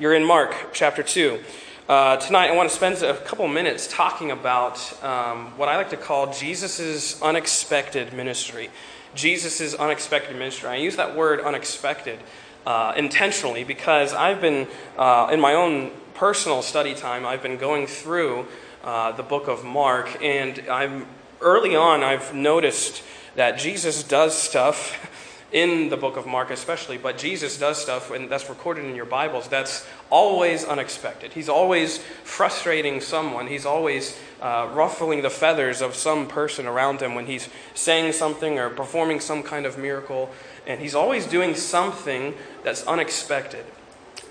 You're 0.00 0.14
in 0.14 0.24
Mark 0.24 0.54
chapter 0.72 1.02
2. 1.02 1.40
Uh, 1.88 2.18
tonight, 2.18 2.50
I 2.50 2.54
want 2.54 2.70
to 2.70 2.76
spend 2.76 3.02
a 3.02 3.16
couple 3.16 3.48
minutes 3.48 3.88
talking 3.88 4.30
about 4.30 4.78
um, 5.02 5.46
what 5.58 5.68
I 5.68 5.76
like 5.76 5.90
to 5.90 5.96
call 5.96 6.32
Jesus' 6.32 7.20
unexpected 7.20 8.12
ministry. 8.12 8.70
Jesus' 9.16 9.74
unexpected 9.74 10.36
ministry. 10.36 10.68
I 10.68 10.76
use 10.76 10.94
that 10.94 11.16
word 11.16 11.40
unexpected 11.40 12.20
uh, 12.64 12.92
intentionally 12.96 13.64
because 13.64 14.14
I've 14.14 14.40
been, 14.40 14.68
uh, 14.96 15.30
in 15.32 15.40
my 15.40 15.54
own 15.54 15.90
personal 16.14 16.62
study 16.62 16.94
time, 16.94 17.26
I've 17.26 17.42
been 17.42 17.58
going 17.58 17.88
through 17.88 18.46
uh, 18.84 19.10
the 19.10 19.24
book 19.24 19.48
of 19.48 19.64
Mark, 19.64 20.22
and 20.22 20.62
I'm, 20.70 21.06
early 21.40 21.74
on, 21.74 22.04
I've 22.04 22.32
noticed 22.32 23.02
that 23.34 23.58
Jesus 23.58 24.04
does 24.04 24.40
stuff 24.40 25.07
in 25.50 25.88
the 25.88 25.96
book 25.96 26.16
of 26.16 26.26
Mark, 26.26 26.50
especially, 26.50 26.98
but 26.98 27.16
Jesus 27.16 27.58
does 27.58 27.80
stuff, 27.80 28.10
and 28.10 28.28
that's 28.28 28.48
recorded 28.50 28.84
in 28.84 28.94
your 28.94 29.06
Bibles, 29.06 29.48
that's 29.48 29.86
always 30.10 30.64
unexpected. 30.64 31.32
He's 31.32 31.48
always 31.48 31.98
frustrating 32.22 33.00
someone. 33.00 33.46
He's 33.46 33.64
always 33.64 34.18
uh, 34.42 34.68
ruffling 34.72 35.22
the 35.22 35.30
feathers 35.30 35.80
of 35.80 35.94
some 35.94 36.28
person 36.28 36.66
around 36.66 37.00
him 37.00 37.14
when 37.14 37.26
he's 37.26 37.48
saying 37.74 38.12
something 38.12 38.58
or 38.58 38.68
performing 38.68 39.20
some 39.20 39.42
kind 39.42 39.64
of 39.64 39.78
miracle. 39.78 40.30
And 40.66 40.80
he's 40.80 40.94
always 40.94 41.26
doing 41.26 41.54
something 41.54 42.34
that's 42.62 42.86
unexpected. 42.86 43.64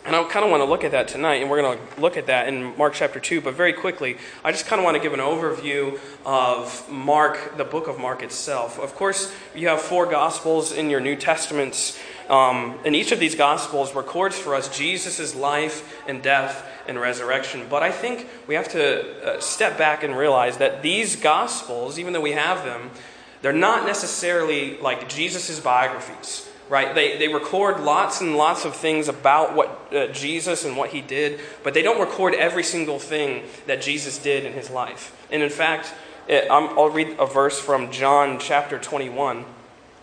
And 0.08 0.16
I 0.16 0.24
kind 0.24 0.46
of 0.46 0.52
want 0.52 0.62
to 0.62 0.66
look 0.70 0.86
at 0.86 0.92
that 0.92 1.10
tonight, 1.10 1.42
and 1.42 1.52
we're 1.52 1.62
going 1.62 1.78
to 1.78 2.02
look 2.02 2.16
at 2.16 2.28
that 2.28 2.48
in 2.48 2.78
Mark 2.78 2.94
chapter 2.94 3.20
2. 3.20 3.42
But 3.42 3.56
very 3.56 3.74
quickly, 3.74 4.16
I 4.42 4.54
just 4.54 4.66
kind 4.66 4.80
of 4.80 4.86
want 4.86 4.96
to 4.96 5.04
give 5.04 5.12
an 5.12 5.20
overview 5.20 6.00
of 6.26 6.90
Mark, 6.90 7.58
the 7.58 7.66
book 7.66 7.90
of 7.90 8.00
Mark 8.00 8.24
itself. 8.24 8.80
Of 8.80 8.96
course, 8.96 9.36
you 9.54 9.68
have 9.68 9.82
four 9.82 10.06
Gospels 10.06 10.72
in 10.72 10.90
your 10.90 11.02
New 11.02 11.18
Testaments, 11.18 12.00
um, 12.30 12.80
and 12.86 12.96
each 12.96 13.12
of 13.12 13.20
these 13.20 13.36
Gospels 13.36 13.94
records 13.94 14.40
for 14.40 14.56
us 14.56 14.70
Jesus' 14.70 15.36
life 15.36 16.02
and 16.08 16.24
death 16.24 16.66
and 16.88 16.98
resurrection. 16.98 17.68
But 17.70 17.84
I 17.84 17.92
think 17.92 18.30
we 18.48 18.56
have 18.56 18.70
to 18.70 19.36
uh, 19.36 19.42
step 19.42 19.78
back 19.78 20.04
and 20.04 20.16
realize 20.16 20.56
that 20.60 20.84
these 20.84 21.18
Gospels, 21.18 22.00
even 22.00 22.14
though 22.14 22.22
we 22.22 22.32
have 22.32 22.64
them, 22.64 22.92
they're 23.42 23.52
not 23.52 23.86
necessarily 23.86 24.78
like 24.78 25.10
Jesus' 25.10 25.60
biographies 25.60 26.47
right? 26.70 26.94
They, 26.94 27.18
they 27.18 27.28
record 27.28 27.80
lots 27.80 28.22
and 28.22 28.36
lots 28.36 28.66
of 28.66 28.76
things 28.76 29.08
about 29.08 29.56
what 29.56 29.94
uh, 29.94 30.08
Jesus 30.08 30.66
and 30.66 30.76
what 30.76 30.90
he 30.90 31.02
did, 31.02 31.40
but 31.64 31.74
they 31.74 31.82
don't 31.82 32.00
record 32.00 32.34
every 32.34 32.64
single 32.64 33.00
thing 33.00 33.44
that 33.68 33.82
Jesus 33.82 34.18
did 34.18 34.46
in 34.46 34.54
his 34.54 34.70
life. 34.70 35.16
And 35.32 35.42
in 35.42 35.50
fact, 35.50 35.94
it, 36.28 36.50
I'll 36.52 36.90
read 36.90 37.16
a 37.20 37.26
verse 37.26 37.60
from 37.60 37.92
John 37.92 38.40
chapter 38.40 38.78
21. 38.78 39.46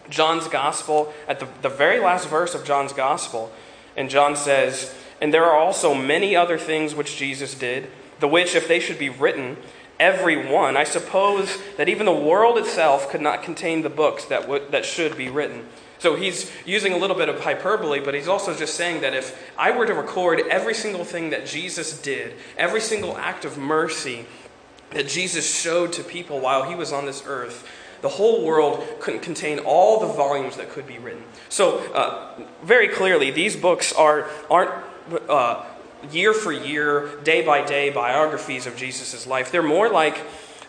John's 0.08 0.48
gospel, 0.48 1.12
at 1.28 1.40
the, 1.40 1.48
the 1.62 1.68
very 1.68 2.00
last 2.00 2.28
verse 2.28 2.54
of 2.54 2.64
John's 2.64 2.92
gospel, 2.92 3.52
and 3.96 4.10
John 4.10 4.36
says, 4.36 4.94
And 5.20 5.32
there 5.32 5.44
are 5.44 5.56
also 5.56 5.94
many 5.94 6.34
other 6.36 6.58
things 6.58 6.94
which 6.94 7.16
Jesus 7.16 7.54
did, 7.54 7.90
the 8.20 8.28
which, 8.28 8.54
if 8.54 8.68
they 8.68 8.80
should 8.80 8.98
be 8.98 9.08
written, 9.08 9.56
every 9.98 10.50
one, 10.50 10.76
I 10.76 10.84
suppose 10.84 11.58
that 11.76 11.88
even 11.88 12.06
the 12.06 12.12
world 12.12 12.58
itself 12.58 13.10
could 13.10 13.20
not 13.20 13.42
contain 13.42 13.82
the 13.82 13.90
books 13.90 14.24
that, 14.26 14.48
would, 14.48 14.72
that 14.72 14.84
should 14.84 15.16
be 15.16 15.28
written. 15.28 15.66
So 16.04 16.16
he's 16.16 16.52
using 16.66 16.92
a 16.92 16.98
little 16.98 17.16
bit 17.16 17.30
of 17.30 17.40
hyperbole, 17.40 17.98
but 17.98 18.12
he's 18.12 18.28
also 18.28 18.54
just 18.54 18.74
saying 18.74 19.00
that 19.00 19.14
if 19.14 19.42
I 19.56 19.70
were 19.70 19.86
to 19.86 19.94
record 19.94 20.42
every 20.50 20.74
single 20.74 21.02
thing 21.02 21.30
that 21.30 21.46
Jesus 21.46 21.98
did, 21.98 22.34
every 22.58 22.82
single 22.82 23.16
act 23.16 23.46
of 23.46 23.56
mercy 23.56 24.26
that 24.90 25.08
Jesus 25.08 25.58
showed 25.58 25.94
to 25.94 26.04
people 26.04 26.40
while 26.40 26.64
he 26.64 26.74
was 26.74 26.92
on 26.92 27.06
this 27.06 27.22
earth, 27.26 27.66
the 28.02 28.10
whole 28.10 28.44
world 28.44 28.86
couldn't 29.00 29.22
contain 29.22 29.60
all 29.60 29.98
the 29.98 30.12
volumes 30.12 30.58
that 30.58 30.68
could 30.68 30.86
be 30.86 30.98
written. 30.98 31.22
So, 31.48 31.78
uh, 31.94 32.38
very 32.62 32.88
clearly, 32.88 33.30
these 33.30 33.56
books 33.56 33.90
are, 33.94 34.28
aren't 34.50 34.84
uh, 35.26 35.64
year 36.10 36.34
for 36.34 36.52
year, 36.52 37.16
day 37.24 37.40
by 37.40 37.64
day 37.64 37.88
biographies 37.88 38.66
of 38.66 38.76
Jesus' 38.76 39.26
life. 39.26 39.50
They're 39.50 39.62
more 39.62 39.88
like, 39.88 40.20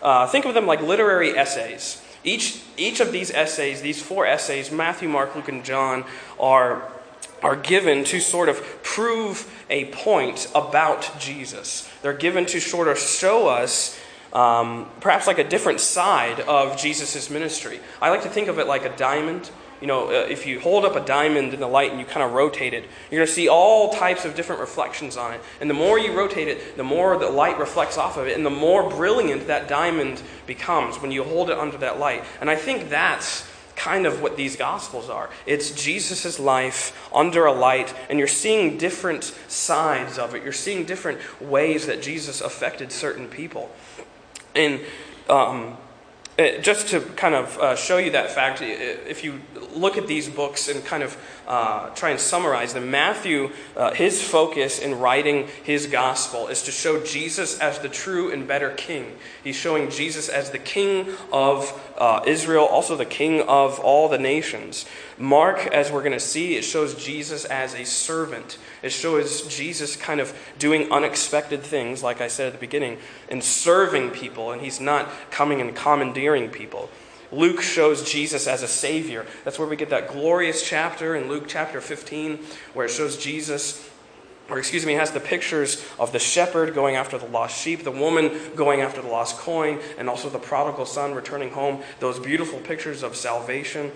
uh, 0.01 0.27
think 0.27 0.45
of 0.45 0.53
them 0.53 0.65
like 0.65 0.81
literary 0.81 1.37
essays. 1.37 2.01
Each, 2.25 2.59
each 2.75 2.99
of 2.99 3.11
these 3.11 3.31
essays, 3.31 3.81
these 3.81 4.01
four 4.01 4.25
essays, 4.25 4.71
Matthew, 4.71 5.07
Mark, 5.07 5.35
Luke, 5.35 5.47
and 5.47 5.63
John, 5.63 6.03
are, 6.39 6.91
are 7.43 7.55
given 7.55 8.03
to 8.05 8.19
sort 8.19 8.49
of 8.49 8.83
prove 8.83 9.49
a 9.69 9.85
point 9.85 10.51
about 10.55 11.09
Jesus. 11.19 11.87
They're 12.01 12.13
given 12.13 12.47
to 12.47 12.59
sort 12.59 12.87
of 12.87 12.97
show 12.97 13.47
us 13.47 13.97
um, 14.33 14.89
perhaps 14.99 15.27
like 15.27 15.37
a 15.37 15.47
different 15.47 15.79
side 15.79 16.41
of 16.41 16.77
Jesus' 16.77 17.29
ministry. 17.29 17.79
I 18.01 18.09
like 18.09 18.23
to 18.23 18.29
think 18.29 18.47
of 18.47 18.59
it 18.59 18.67
like 18.67 18.83
a 18.83 18.95
diamond 18.97 19.49
you 19.81 19.87
know, 19.87 20.07
uh, 20.07 20.27
if 20.27 20.45
you 20.45 20.59
hold 20.59 20.85
up 20.85 20.95
a 20.95 21.05
diamond 21.05 21.53
in 21.53 21.59
the 21.59 21.67
light 21.67 21.91
and 21.91 21.99
you 21.99 22.05
kind 22.05 22.23
of 22.23 22.33
rotate 22.33 22.73
it, 22.73 22.85
you're 23.11 23.19
going 23.19 23.27
to 23.27 23.33
see 23.33 23.49
all 23.49 23.93
types 23.93 24.25
of 24.25 24.35
different 24.35 24.61
reflections 24.61 25.17
on 25.17 25.33
it. 25.33 25.41
And 25.59 25.69
the 25.69 25.73
more 25.73 25.99
you 25.99 26.17
rotate 26.17 26.47
it, 26.47 26.77
the 26.77 26.83
more 26.83 27.17
the 27.17 27.29
light 27.29 27.59
reflects 27.59 27.97
off 27.97 28.17
of 28.17 28.27
it, 28.27 28.37
and 28.37 28.45
the 28.45 28.49
more 28.49 28.89
brilliant 28.89 29.47
that 29.47 29.67
diamond 29.67 30.21
becomes 30.47 31.01
when 31.01 31.11
you 31.11 31.23
hold 31.23 31.49
it 31.49 31.57
under 31.57 31.77
that 31.77 31.99
light. 31.99 32.23
And 32.39 32.49
I 32.49 32.55
think 32.55 32.89
that's 32.89 33.47
kind 33.75 34.05
of 34.05 34.21
what 34.21 34.37
these 34.37 34.55
gospels 34.55 35.09
are. 35.09 35.29
It's 35.45 35.71
Jesus' 35.71 36.39
life 36.39 37.09
under 37.13 37.45
a 37.45 37.51
light, 37.51 37.93
and 38.09 38.17
you're 38.17 38.27
seeing 38.27 38.77
different 38.77 39.25
sides 39.47 40.17
of 40.17 40.33
it. 40.33 40.43
You're 40.43 40.53
seeing 40.53 40.85
different 40.85 41.19
ways 41.41 41.87
that 41.87 42.01
Jesus 42.01 42.41
affected 42.41 42.91
certain 42.91 43.27
people. 43.27 43.69
And 44.55 44.79
um, 45.29 45.77
uh, 46.37 46.57
just 46.59 46.89
to 46.89 46.99
kind 46.99 47.33
of 47.33 47.57
uh, 47.59 47.75
show 47.77 47.97
you 47.97 48.11
that 48.11 48.29
fact, 48.29 48.61
if 48.61 49.23
you 49.23 49.39
look 49.73 49.97
at 49.97 50.05
these 50.05 50.27
books 50.27 50.67
and 50.67 50.83
kind 50.83 51.01
of 51.01 51.17
uh, 51.47 51.89
try 51.91 52.09
and 52.09 52.19
summarize 52.19 52.73
them, 52.73 52.91
Matthew, 52.91 53.51
uh, 53.77 53.93
his 53.93 54.21
focus 54.21 54.79
in 54.79 54.99
writing 54.99 55.47
his 55.63 55.87
gospel 55.87 56.47
is 56.47 56.63
to 56.63 56.71
show 56.71 57.01
Jesus 57.03 57.59
as 57.59 57.79
the 57.79 57.87
true 57.87 58.31
and 58.31 58.47
better 58.47 58.71
king. 58.71 59.15
He's 59.43 59.55
showing 59.55 59.89
Jesus 59.89 60.27
as 60.27 60.51
the 60.51 60.59
king 60.59 61.15
of 61.31 61.71
uh, 61.97 62.21
Israel, 62.27 62.65
also 62.65 62.97
the 62.97 63.05
king 63.05 63.41
of 63.41 63.79
all 63.79 64.09
the 64.09 64.17
nations. 64.17 64.85
Mark, 65.17 65.67
as 65.67 65.91
we're 65.91 66.01
going 66.01 66.11
to 66.11 66.19
see, 66.19 66.55
it 66.55 66.63
shows 66.63 66.93
Jesus 66.95 67.45
as 67.45 67.73
a 67.73 67.85
servant. 67.85 68.57
It 68.81 68.91
shows 68.91 69.47
Jesus 69.47 69.95
kind 69.95 70.19
of 70.19 70.37
doing 70.59 70.91
unexpected 70.91 71.63
things, 71.63 72.03
like 72.03 72.19
I 72.19 72.27
said 72.27 72.47
at 72.47 72.53
the 72.53 72.59
beginning, 72.59 72.97
and 73.29 73.43
serving 73.43 74.11
people, 74.11 74.51
and 74.51 74.61
he's 74.61 74.81
not 74.81 75.09
coming 75.31 75.61
and 75.61 75.73
commandeering 75.75 76.49
people. 76.49 76.89
Luke 77.31 77.61
shows 77.61 78.09
Jesus 78.09 78.45
as 78.45 78.61
a 78.61 78.67
Savior. 78.67 79.25
That's 79.45 79.57
where 79.57 79.67
we 79.67 79.77
get 79.77 79.89
that 79.89 80.09
glorious 80.09 80.67
chapter 80.67 81.15
in 81.15 81.29
Luke 81.29 81.45
chapter 81.47 81.79
15, 81.79 82.39
where 82.73 82.85
it 82.85 82.91
shows 82.91 83.17
Jesus 83.17 83.89
or 84.49 84.59
excuse 84.59 84.85
me, 84.85 84.93
has 84.93 85.11
the 85.11 85.19
pictures 85.19 85.83
of 85.97 86.11
the 86.11 86.19
shepherd 86.19 86.75
going 86.75 86.95
after 86.95 87.17
the 87.17 87.25
lost 87.25 87.59
sheep, 87.59 87.83
the 87.83 87.91
woman 87.91 88.31
going 88.55 88.81
after 88.81 89.01
the 89.01 89.07
lost 89.07 89.37
coin, 89.37 89.79
and 89.97 90.07
also 90.07 90.29
the 90.29 90.37
prodigal 90.37 90.85
son 90.85 91.15
returning 91.15 91.49
home. 91.49 91.81
Those 91.99 92.19
beautiful 92.19 92.59
pictures 92.59 93.01
of 93.01 93.15
salvation. 93.15 93.91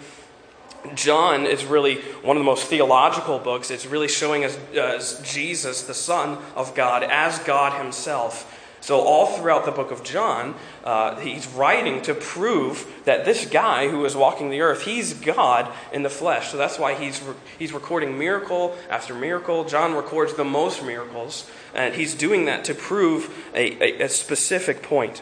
John 0.95 1.45
is 1.45 1.65
really 1.65 1.95
one 2.21 2.37
of 2.37 2.41
the 2.41 2.45
most 2.45 2.67
theological 2.67 3.39
books. 3.39 3.71
It's 3.71 3.85
really 3.85 4.07
showing 4.07 4.45
us 4.45 4.57
as 4.73 5.21
Jesus, 5.23 5.83
the 5.83 5.93
Son 5.93 6.37
of 6.55 6.75
God, 6.75 7.03
as 7.03 7.39
God 7.39 7.81
Himself. 7.81 8.55
So, 8.81 9.01
all 9.01 9.25
throughout 9.25 9.65
the 9.65 9.71
book 9.71 9.91
of 9.91 10.03
John, 10.03 10.55
uh, 10.85 11.19
he's 11.19 11.47
writing 11.47 12.01
to 12.03 12.13
prove 12.13 12.87
that 13.03 13.25
this 13.25 13.45
guy 13.45 13.89
who 13.89 14.05
is 14.05 14.15
walking 14.15 14.49
the 14.49 14.61
earth, 14.61 14.83
he's 14.83 15.13
God 15.13 15.69
in 15.91 16.03
the 16.03 16.09
flesh. 16.09 16.51
So, 16.51 16.57
that's 16.57 16.79
why 16.79 16.95
he's, 16.95 17.21
re- 17.21 17.35
he's 17.57 17.73
recording 17.73 18.17
miracle 18.17 18.77
after 18.89 19.13
miracle. 19.13 19.65
John 19.65 19.95
records 19.95 20.35
the 20.35 20.45
most 20.45 20.83
miracles, 20.83 21.49
and 21.73 21.93
he's 21.93 22.15
doing 22.15 22.45
that 22.45 22.63
to 22.65 22.73
prove 22.73 23.29
a, 23.53 24.01
a, 24.01 24.05
a 24.05 24.09
specific 24.09 24.81
point. 24.81 25.21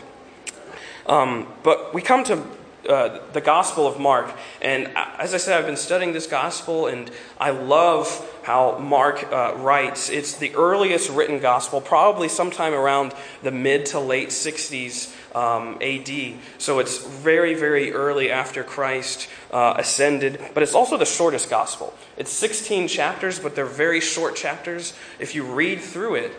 Um, 1.08 1.48
but 1.64 1.96
we 1.96 2.04
come 2.04 2.24
to 2.26 2.44
uh, 2.88 3.20
the 3.34 3.42
Gospel 3.42 3.88
of 3.88 4.00
Mark. 4.00 4.34
And 4.62 4.92
as 4.96 5.34
I 5.34 5.38
said, 5.38 5.58
I've 5.58 5.66
been 5.66 5.78
studying 5.78 6.14
this 6.14 6.28
Gospel, 6.28 6.88
and 6.88 7.12
I 7.40 7.52
love 7.52 8.08
how 8.44 8.78
Mark 8.78 9.32
uh, 9.32 9.56
writes. 9.58 10.10
It's 10.10 10.38
the 10.38 10.56
earliest 10.56 11.10
written 11.10 11.40
Gospel, 11.40 11.82
probably 11.82 12.30
sometime 12.30 12.74
around 12.74 13.14
the 13.44 13.52
mid 13.52 13.88
to 13.88 14.00
late 14.00 14.30
60s 14.30 15.14
um, 15.36 15.78
AD. 15.82 16.40
So 16.58 16.80
it's 16.80 17.06
very, 17.06 17.54
very 17.54 17.92
early 17.92 18.32
after 18.32 18.64
Christ 18.64 19.30
uh, 19.52 19.76
ascended. 19.78 20.40
But 20.54 20.64
it's 20.64 20.74
also 20.74 20.98
the 20.98 21.06
shortest 21.06 21.50
Gospel. 21.50 21.94
It's 22.16 22.32
16 22.32 22.88
chapters, 22.88 23.40
but 23.40 23.56
they're 23.56 23.66
very 23.66 24.02
short 24.02 24.36
chapters. 24.36 24.94
If 25.20 25.36
you 25.36 25.44
read 25.44 25.82
through 25.82 26.16
it, 26.16 26.32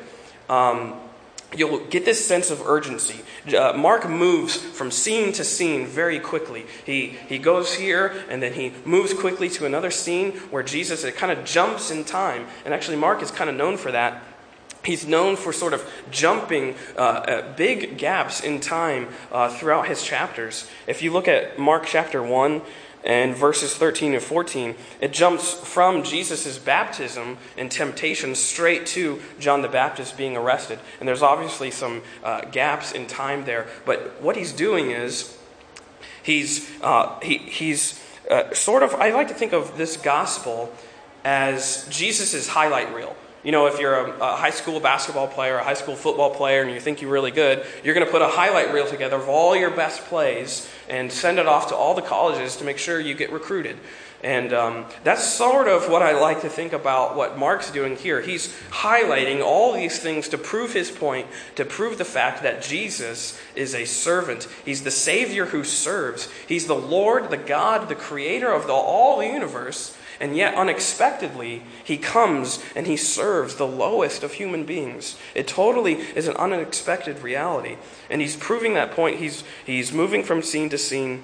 um, 0.49 0.95
you'll 1.57 1.85
get 1.87 2.05
this 2.05 2.25
sense 2.25 2.51
of 2.51 2.61
urgency. 2.67 3.21
Uh, 3.57 3.73
Mark 3.73 4.09
moves 4.09 4.57
from 4.57 4.91
scene 4.91 5.33
to 5.33 5.45
scene 5.45 5.87
very 5.87 6.21
quickly. 6.21 6.67
He, 6.85 7.17
he 7.29 7.39
goes 7.39 7.75
here 7.75 8.15
and 8.29 8.43
then 8.43 8.53
he 8.53 8.73
moves 8.85 9.15
quickly 9.15 9.49
to 9.51 9.65
another 9.65 9.91
scene 9.91 10.33
where 10.51 10.63
Jesus, 10.63 11.05
it 11.05 11.17
kind 11.17 11.33
of 11.33 11.45
jumps 11.45 11.91
in 11.91 12.05
time. 12.05 12.47
And 12.65 12.75
actually, 12.75 12.97
Mark 12.97 13.23
is 13.23 13.31
kind 13.31 13.49
of 13.49 13.57
known 13.57 13.77
for 13.77 13.93
that. 13.93 14.23
He's 14.85 15.07
known 15.07 15.37
for 15.37 15.53
sort 15.53 15.73
of 15.73 15.91
jumping 16.11 16.75
uh, 16.97 17.01
uh, 17.01 17.55
big 17.57 17.99
gaps 17.99 18.41
in 18.41 18.61
time 18.61 19.09
uh, 19.33 19.51
throughout 19.51 19.89
his 19.89 20.03
chapters. 20.03 20.71
If 20.87 21.03
you 21.03 21.13
look 21.13 21.29
at 21.29 21.59
Mark 21.59 21.85
chapter 21.87 22.23
1, 22.23 22.63
And 23.09 23.35
verses 23.35 23.75
13 23.75 24.13
and 24.13 24.23
14, 24.23 24.75
it 25.01 25.15
jumps 25.15 25.55
from 25.55 26.03
Jesus' 26.03 26.59
baptism 26.59 27.39
and 27.57 27.71
temptation 27.71 28.35
straight 28.35 28.85
to 28.89 29.23
John 29.41 29.63
the 29.63 29.69
Baptist 29.69 30.19
being 30.19 30.37
arrested. 30.37 30.79
And 31.01 31.09
there's 31.09 31.23
obviously 31.23 31.71
some 31.71 32.03
uh, 32.23 32.43
gaps 32.43 32.93
in 32.93 33.07
time 33.07 33.47
there. 33.47 33.67
But 33.87 34.21
what 34.21 34.37
he's 34.37 34.53
doing 34.53 34.91
is 34.91 35.39
he's, 36.23 36.71
uh, 36.83 37.19
he, 37.21 37.39
he's 37.39 37.99
uh, 38.31 38.53
sort 38.53 38.83
of, 38.83 38.95
I 38.95 39.11
like 39.11 39.29
to 39.29 39.35
think 39.35 39.55
of 39.55 39.79
this 39.79 39.97
gospel 39.97 40.71
as 41.25 41.89
Jesus' 41.89 42.47
highlight 42.49 42.95
reel. 42.95 43.17
You 43.45 43.53
know, 43.53 43.67
if 43.67 43.79
you're 43.79 43.95
a, 43.95 44.19
a, 44.19 44.37
high 44.37 44.51
school 44.51 44.81
basketball 44.81 45.29
player, 45.29 45.59
a 45.59 45.65
high 45.65 45.75
school 45.75 45.95
football 45.95 46.35
player, 46.35 46.63
and 46.63 46.73
you 46.73 46.81
think 46.81 47.01
you're 47.01 47.11
really 47.11 47.31
good, 47.31 47.65
you're 47.85 47.95
going 47.95 48.05
to 48.05 48.11
put 48.11 48.21
a 48.21 48.27
highlight 48.27 48.73
reel 48.73 48.87
together 48.87 49.17
of 49.17 49.29
all 49.29 49.55
your 49.55 49.71
best 49.71 50.05
plays 50.07 50.69
and 50.89 51.13
send 51.13 51.39
it 51.39 51.47
off 51.47 51.69
to 51.69 51.77
all 51.77 51.95
the 51.95 52.03
colleges 52.03 52.57
to 52.57 52.65
make 52.65 52.79
sure 52.79 52.99
you 52.99 53.15
get 53.15 53.31
recruited. 53.31 53.77
And 54.25 54.53
um, 54.53 54.87
that's 55.05 55.23
sort 55.23 55.69
of 55.69 55.89
what 55.89 56.03
I 56.03 56.19
like 56.19 56.41
to 56.41 56.49
think 56.49 56.73
about 56.73 57.15
what 57.15 57.39
Mark's 57.39 57.71
doing 57.71 57.97
here. 57.97 58.21
He's 58.21 58.49
highlighting 58.71 59.45
all 59.45 59.73
these 59.73 60.01
things 60.01 60.29
to 60.31 60.39
prove 60.39 60.73
his 60.73 60.91
point, 60.91 61.29
to 61.55 61.65
prove 61.65 61.99
the 61.99 62.05
fact 62.05 62.43
that 62.43 62.61
Jesus 62.61 63.41
is 63.55 63.77
a 63.77 63.85
servant. 63.85 64.49
He's 64.65 64.83
the 64.83 64.91
Savior 64.91 65.47
who 65.47 65.63
serves. 65.63 66.29
He's 66.49 66.67
the 66.67 66.75
Lord, 66.75 67.31
the 67.31 67.37
God, 67.37 67.89
the 67.89 67.95
creator 67.95 68.53
of 68.53 68.67
the, 68.67 68.73
all 68.73 69.19
the 69.19 69.27
universe. 69.27 69.97
And 70.21 70.37
yet, 70.37 70.55
unexpectedly, 70.55 71.63
he 71.85 71.97
comes 71.97 72.63
and 72.75 72.87
he 72.87 72.97
serves 72.97 73.55
the 73.55 73.67
lowest 73.67 74.25
of 74.25 74.33
human 74.33 74.65
beings. 74.65 75.17
It 75.35 75.47
totally 75.47 75.95
is 75.95 76.27
an 76.27 76.37
unexpected 76.37 77.21
reality. 77.21 77.77
And 78.11 78.21
he's 78.21 78.35
proving 78.35 78.75
that 78.75 78.91
point. 78.93 79.19
He's, 79.19 79.45
he's 79.65 79.93
moving 79.93 80.25
from 80.25 80.43
scene 80.43 80.71
to 80.71 80.79
scene. 80.79 81.23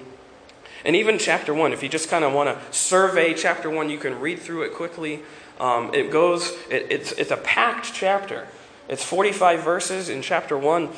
And 0.85 0.95
even 0.95 1.17
chapter 1.17 1.53
1, 1.53 1.73
if 1.73 1.83
you 1.83 1.89
just 1.89 2.09
kind 2.09 2.23
of 2.23 2.31
want 2.31 2.47
to 2.47 2.73
survey 2.73 3.33
chapter 3.33 3.69
1, 3.69 3.89
you 3.89 3.97
can 3.97 4.19
read 4.19 4.39
through 4.39 4.63
it 4.63 4.73
quickly. 4.73 5.21
Um, 5.59 5.93
it 5.93 6.11
goes, 6.11 6.51
it, 6.69 6.87
it's, 6.89 7.11
it's 7.13 7.31
a 7.31 7.37
packed 7.37 7.93
chapter. 7.93 8.47
It's 8.87 9.03
45 9.03 9.63
verses 9.63 10.09
in 10.09 10.21
chapter 10.21 10.57
1. 10.57 10.89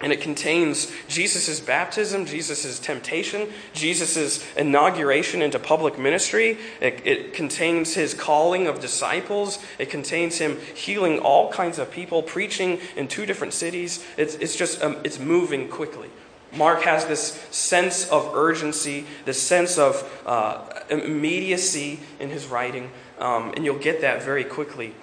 And 0.00 0.12
it 0.12 0.20
contains 0.20 0.92
Jesus' 1.08 1.58
baptism, 1.58 2.26
Jesus' 2.26 2.78
temptation, 2.78 3.48
Jesus' 3.72 4.44
inauguration 4.54 5.40
into 5.40 5.58
public 5.58 5.98
ministry. 5.98 6.58
It, 6.82 7.00
it, 7.06 7.32
contains 7.32 7.94
his 7.94 8.12
calling 8.12 8.66
of 8.66 8.78
disciples. 8.78 9.58
It 9.78 9.88
contains 9.88 10.36
him 10.36 10.58
healing 10.74 11.20
all 11.20 11.50
kinds 11.50 11.78
of 11.78 11.90
people, 11.90 12.22
preaching 12.22 12.78
in 12.94 13.08
two 13.08 13.24
different 13.24 13.54
cities. 13.54 14.04
It's, 14.18 14.34
it's 14.34 14.54
just, 14.54 14.82
um, 14.82 14.98
it's 15.02 15.18
moving 15.18 15.68
quickly. 15.68 16.10
Mark 16.52 16.82
has 16.82 17.06
this 17.06 17.32
sense 17.50 18.08
of 18.10 18.34
urgency, 18.34 19.06
this 19.24 19.42
sense 19.42 19.78
of 19.78 20.22
uh, 20.26 20.62
immediacy 20.90 22.00
in 22.20 22.28
his 22.28 22.46
writing, 22.46 22.90
um, 23.18 23.52
and 23.54 23.64
you'll 23.64 23.78
get 23.78 24.02
that 24.02 24.22
very 24.22 24.44
quickly. 24.44 24.94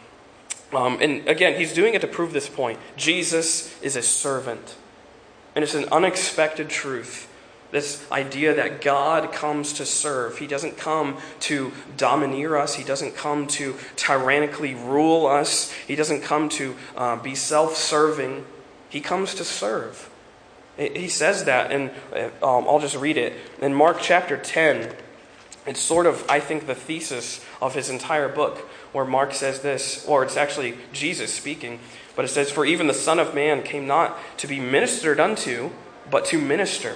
Um, 0.71 0.99
and 1.01 1.27
again, 1.27 1.59
he's 1.59 1.73
doing 1.73 1.93
it 1.93 2.01
to 2.01 2.07
prove 2.07 2.33
this 2.33 2.49
point 2.49 2.79
Jesus 2.95 3.81
is 3.81 3.95
a 3.95 4.01
servant. 4.01 4.75
And 5.55 5.63
it's 5.63 5.75
an 5.75 5.85
unexpected 5.91 6.69
truth. 6.69 7.29
This 7.71 8.05
idea 8.11 8.53
that 8.53 8.81
God 8.81 9.31
comes 9.31 9.73
to 9.73 9.85
serve. 9.85 10.37
He 10.37 10.45
doesn't 10.45 10.77
come 10.77 11.17
to 11.41 11.71
domineer 11.97 12.55
us. 12.55 12.75
He 12.75 12.83
doesn't 12.83 13.15
come 13.15 13.47
to 13.47 13.75
tyrannically 13.95 14.75
rule 14.75 15.25
us. 15.25 15.71
He 15.71 15.95
doesn't 15.95 16.21
come 16.21 16.49
to 16.49 16.75
uh, 16.95 17.15
be 17.15 17.33
self 17.33 17.75
serving. 17.75 18.45
He 18.89 19.01
comes 19.01 19.33
to 19.35 19.43
serve. 19.43 20.09
He 20.77 21.07
says 21.07 21.45
that, 21.45 21.71
and 21.71 21.91
um, 22.41 22.67
I'll 22.67 22.79
just 22.79 22.95
read 22.95 23.17
it. 23.17 23.33
In 23.61 23.73
Mark 23.73 23.97
chapter 24.01 24.37
10, 24.37 24.95
it's 25.65 25.79
sort 25.79 26.05
of, 26.05 26.25
I 26.27 26.39
think, 26.39 26.67
the 26.67 26.75
thesis 26.75 27.43
of 27.61 27.75
his 27.75 27.89
entire 27.89 28.27
book, 28.27 28.57
where 28.91 29.05
Mark 29.05 29.33
says 29.33 29.61
this, 29.61 30.05
or 30.07 30.23
it's 30.23 30.35
actually 30.35 30.75
Jesus 30.91 31.33
speaking. 31.33 31.79
But 32.15 32.25
it 32.25 32.29
says, 32.29 32.51
For 32.51 32.65
even 32.65 32.87
the 32.87 32.93
Son 32.93 33.19
of 33.19 33.33
Man 33.33 33.63
came 33.63 33.87
not 33.87 34.17
to 34.37 34.47
be 34.47 34.59
ministered 34.59 35.19
unto, 35.19 35.71
but 36.09 36.25
to 36.25 36.39
minister, 36.39 36.95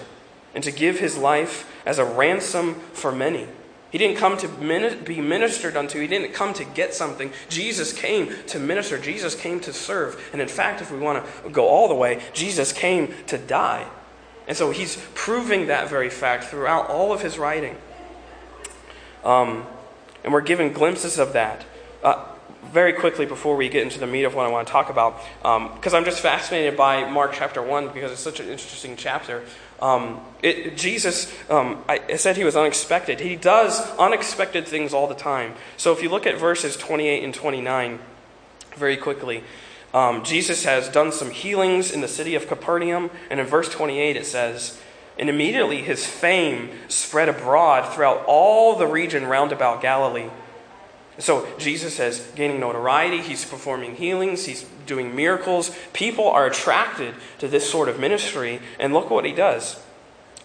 and 0.54 0.64
to 0.64 0.72
give 0.72 1.00
his 1.00 1.18
life 1.18 1.72
as 1.86 2.00
a 2.00 2.06
ransom 2.06 2.76
for 2.94 3.12
many. 3.12 3.48
He 3.92 3.98
didn't 3.98 4.18
come 4.18 4.38
to 4.38 4.48
be 4.50 5.22
ministered 5.22 5.78
unto. 5.78 6.00
He 6.00 6.08
didn't 6.08 6.34
come 6.34 6.54
to 6.56 6.66
get 6.66 6.94
something. 6.94 7.32
Jesus 7.48 7.94
came 7.94 8.34
to 8.48 8.60
minister. 8.60 8.98
Jesus 8.98 9.34
came 9.34 9.62
to 9.62 9.72
serve. 9.72 10.30
And 10.34 10.42
in 10.42 10.50
fact, 10.50 10.82
if 10.82 10.92
we 10.92 11.00
want 11.00 11.26
to 11.44 11.50
go 11.50 11.68
all 11.68 11.88
the 11.88 11.96
way, 11.96 12.22
Jesus 12.34 12.74
came 12.74 13.14
to 13.28 13.38
die. 13.38 13.88
And 14.48 14.58
so 14.58 14.72
he's 14.72 14.98
proving 15.14 15.68
that 15.68 15.90
very 15.90 16.10
fact 16.10 16.46
throughout 16.46 16.90
all 16.90 17.14
of 17.14 17.22
his 17.22 17.38
writing. 17.38 17.78
Um, 19.24 19.66
and 20.24 20.34
we're 20.34 20.42
given 20.42 20.74
glimpses 20.74 21.18
of 21.18 21.34
that. 21.34 21.66
Uh, 22.04 22.26
very 22.72 22.94
quickly 22.94 23.26
before 23.26 23.56
we 23.56 23.70
get 23.70 23.84
into 23.84 24.00
the 24.00 24.08
meat 24.08 24.24
of 24.24 24.36
what 24.36 24.46
I 24.46 24.50
want 24.50 24.68
to 24.68 24.72
talk 24.72 24.90
about, 24.90 25.22
because 25.42 25.94
um, 25.94 25.98
I'm 25.98 26.06
just 26.06 26.20
fascinated 26.20 26.78
by 26.78 27.10
Mark 27.10 27.34
chapter 27.34 27.62
1 27.62 27.94
because 27.94 28.12
it's 28.12 28.22
such 28.22 28.40
an 28.40 28.48
interesting 28.50 28.96
chapter. 28.96 29.44
Um, 29.80 30.22
it, 30.42 30.76
Jesus, 30.76 31.32
um, 31.50 31.84
I, 31.88 32.02
I 32.10 32.16
said 32.16 32.38
he 32.38 32.44
was 32.44 32.56
unexpected. 32.56 33.20
He 33.20 33.36
does 33.36 33.80
unexpected 33.98 34.68
things 34.68 34.94
all 34.94 35.08
the 35.08 35.16
time. 35.16 35.54
So 35.78 35.92
if 35.92 36.02
you 36.02 36.10
look 36.10 36.26
at 36.26 36.38
verses 36.38 36.76
28 36.76 37.24
and 37.24 37.34
29 37.34 38.00
very 38.76 38.98
quickly, 38.98 39.44
um, 39.94 40.24
Jesus 40.24 40.66
has 40.66 40.90
done 40.90 41.12
some 41.12 41.32
healings 41.32 41.92
in 41.92 42.02
the 42.02 42.08
city 42.08 42.36
of 42.36 42.48
Capernaum. 42.48 43.10
And 43.30 43.40
in 43.40 43.46
verse 43.46 43.70
28 43.70 44.18
it 44.18 44.26
says, 44.26 44.80
And 45.18 45.30
immediately 45.30 45.82
his 45.82 46.06
fame 46.06 46.72
spread 46.88 47.30
abroad 47.30 47.94
throughout 47.94 48.26
all 48.26 48.76
the 48.76 48.88
region 48.88 49.26
round 49.26 49.52
about 49.52 49.82
Galilee. 49.82 50.30
So 51.20 51.48
Jesus 51.58 52.00
is 52.00 52.20
gaining 52.36 52.60
notoriety. 52.60 53.22
He's 53.22 53.44
performing 53.44 53.96
healings. 53.96 54.46
He's 54.46 54.64
doing 54.86 55.16
miracles. 55.16 55.76
People 55.94 56.28
are 56.30 56.46
attracted 56.46 57.16
to 57.40 57.48
this 57.48 57.70
sort 57.70 57.90
of 57.90 58.00
ministry. 58.00 58.60
And 58.80 58.94
look 58.94 59.10
what 59.10 59.26
he 59.26 59.32
does. 59.32 59.80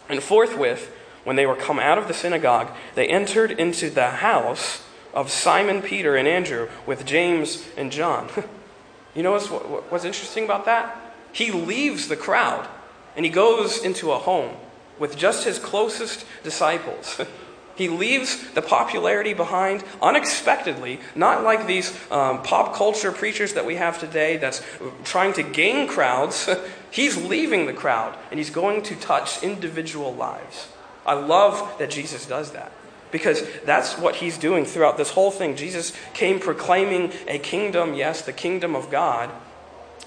And 0.09 0.23
forthwith, 0.23 0.91
when 1.25 1.37
they 1.37 1.47
were 1.47 1.55
come 1.55 1.79
out 1.79 1.99
of 1.99 2.09
the 2.09 2.15
synagogue, 2.15 2.71
they 2.95 3.07
entered 3.07 3.53
into 3.53 3.91
the 3.91 4.11
house 4.11 4.83
of 5.15 5.31
Simon 5.31 5.83
Peter 5.83 6.17
and 6.17 6.27
Andrew 6.27 6.69
with 6.87 7.05
James 7.05 7.67
and 7.77 7.93
John. 7.93 8.29
you 9.15 9.23
know 9.23 9.33
what's, 9.33 9.49
what's 9.49 10.05
interesting 10.05 10.45
about 10.45 10.65
that? 10.65 11.15
He 11.33 11.51
leaves 11.51 12.09
the 12.09 12.17
crowd 12.17 12.69
and 13.15 13.25
he 13.25 13.31
goes 13.31 13.83
into 13.85 14.11
a 14.13 14.19
home 14.19 14.57
with 14.99 15.17
just 15.17 15.45
his 15.45 15.59
closest 15.59 16.25
disciples. 16.43 17.21
He 17.75 17.89
leaves 17.89 18.53
the 18.53 18.63
popularity 18.63 19.33
behind 19.33 19.83
unexpectedly, 20.03 21.01
not 21.15 21.43
like 21.43 21.67
these 21.67 21.91
um, 22.11 22.43
pop 22.43 22.75
culture 22.75 23.13
preachers 23.13 23.55
that 23.55 23.65
we 23.65 23.77
have 23.77 23.99
today 23.99 24.37
that's 24.37 24.63
trying 25.05 25.33
to 25.35 25.43
gain 25.43 25.89
crowds. 25.89 26.49
he's 26.91 27.17
leaving 27.17 27.67
the 27.67 27.73
crowd 27.73 28.17
and 28.31 28.39
he's 28.39 28.51
going 28.51 28.83
to 28.83 28.97
touch 28.97 29.43
individual 29.43 30.15
lives. 30.15 30.69
I 31.07 31.15
love 31.15 31.79
that 31.79 31.91
Jesus 31.91 32.27
does 32.27 32.53
that 32.53 32.73
because 33.11 33.43
that's 33.65 33.99
what 33.99 34.17
he's 34.17 34.39
doing 34.39 34.65
throughout 34.65 34.97
this 34.97 35.11
whole 35.11 35.31
thing. 35.31 35.57
Jesus 35.57 35.93
came 36.15 36.41
proclaiming 36.41 37.13
a 37.27 37.39
kingdom, 37.39 37.95
yes, 37.95 38.23
the 38.23 38.33
kingdom 38.33 38.75
of 38.75 38.91
God 38.91 39.31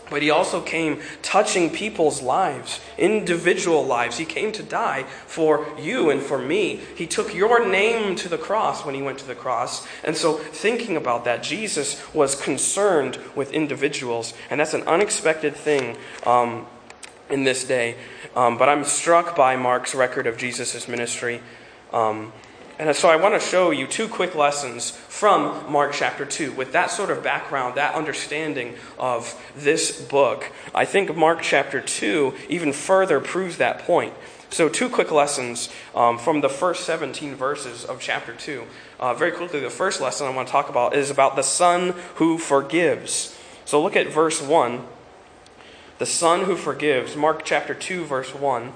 but 0.09 0.21
he 0.21 0.29
also 0.29 0.61
came 0.61 1.01
touching 1.21 1.69
people's 1.69 2.21
lives, 2.21 2.79
individual 2.97 3.83
lives. 3.83 4.17
He 4.17 4.25
came 4.25 4.51
to 4.53 4.63
die 4.63 5.03
for 5.25 5.65
you 5.79 6.09
and 6.09 6.21
for 6.21 6.37
me. 6.37 6.79
He 6.95 7.07
took 7.07 7.33
your 7.33 7.67
name 7.67 8.15
to 8.17 8.29
the 8.29 8.37
cross 8.37 8.85
when 8.85 8.95
he 8.95 9.01
went 9.01 9.19
to 9.19 9.27
the 9.27 9.35
cross. 9.35 9.87
And 10.03 10.15
so, 10.15 10.33
thinking 10.35 10.95
about 10.95 11.25
that, 11.25 11.43
Jesus 11.43 12.01
was 12.13 12.39
concerned 12.39 13.17
with 13.35 13.51
individuals. 13.51 14.33
And 14.49 14.59
that's 14.59 14.73
an 14.73 14.83
unexpected 14.83 15.55
thing 15.55 15.97
um, 16.25 16.67
in 17.29 17.43
this 17.43 17.63
day. 17.63 17.95
Um, 18.35 18.57
but 18.57 18.69
I'm 18.69 18.83
struck 18.83 19.35
by 19.35 19.55
Mark's 19.55 19.95
record 19.95 20.27
of 20.27 20.37
Jesus' 20.37 20.87
ministry. 20.87 21.41
Um, 21.91 22.31
and 22.77 22.93
so 22.95 23.09
I 23.09 23.15
want 23.15 23.33
to 23.33 23.39
show 23.39 23.71
you 23.71 23.87
two 23.87 24.07
quick 24.07 24.35
lessons 24.35 24.91
from 24.91 25.71
Mark 25.71 25.93
chapter 25.93 26.25
2. 26.25 26.51
With 26.51 26.73
that 26.73 26.91
sort 26.91 27.09
of 27.09 27.23
background, 27.23 27.75
that 27.75 27.95
understanding 27.95 28.75
of 28.99 29.39
this 29.55 30.01
book, 30.01 30.51
I 30.73 30.83
think 30.83 31.15
Mark 31.15 31.41
chapter 31.41 31.79
2 31.79 32.33
even 32.49 32.73
further 32.73 33.19
proves 33.19 33.57
that 33.57 33.79
point. 33.79 34.13
So, 34.49 34.69
two 34.69 34.89
quick 34.89 35.11
lessons 35.11 35.69
um, 35.95 36.17
from 36.17 36.41
the 36.41 36.49
first 36.49 36.85
17 36.85 37.35
verses 37.35 37.83
of 37.83 37.99
chapter 37.99 38.33
2. 38.33 38.63
Uh, 38.99 39.13
very 39.13 39.31
quickly, 39.31 39.59
the 39.59 39.69
first 39.69 39.99
lesson 39.99 40.27
I 40.27 40.35
want 40.35 40.47
to 40.47 40.51
talk 40.51 40.69
about 40.69 40.95
is 40.95 41.09
about 41.09 41.35
the 41.35 41.41
Son 41.41 41.93
who 42.15 42.37
forgives. 42.37 43.37
So, 43.65 43.81
look 43.81 43.95
at 43.95 44.07
verse 44.07 44.41
1. 44.41 44.85
The 45.97 46.05
Son 46.05 46.45
who 46.45 46.55
forgives. 46.55 47.15
Mark 47.15 47.43
chapter 47.43 47.73
2, 47.73 48.05
verse 48.05 48.33
1. 48.35 48.71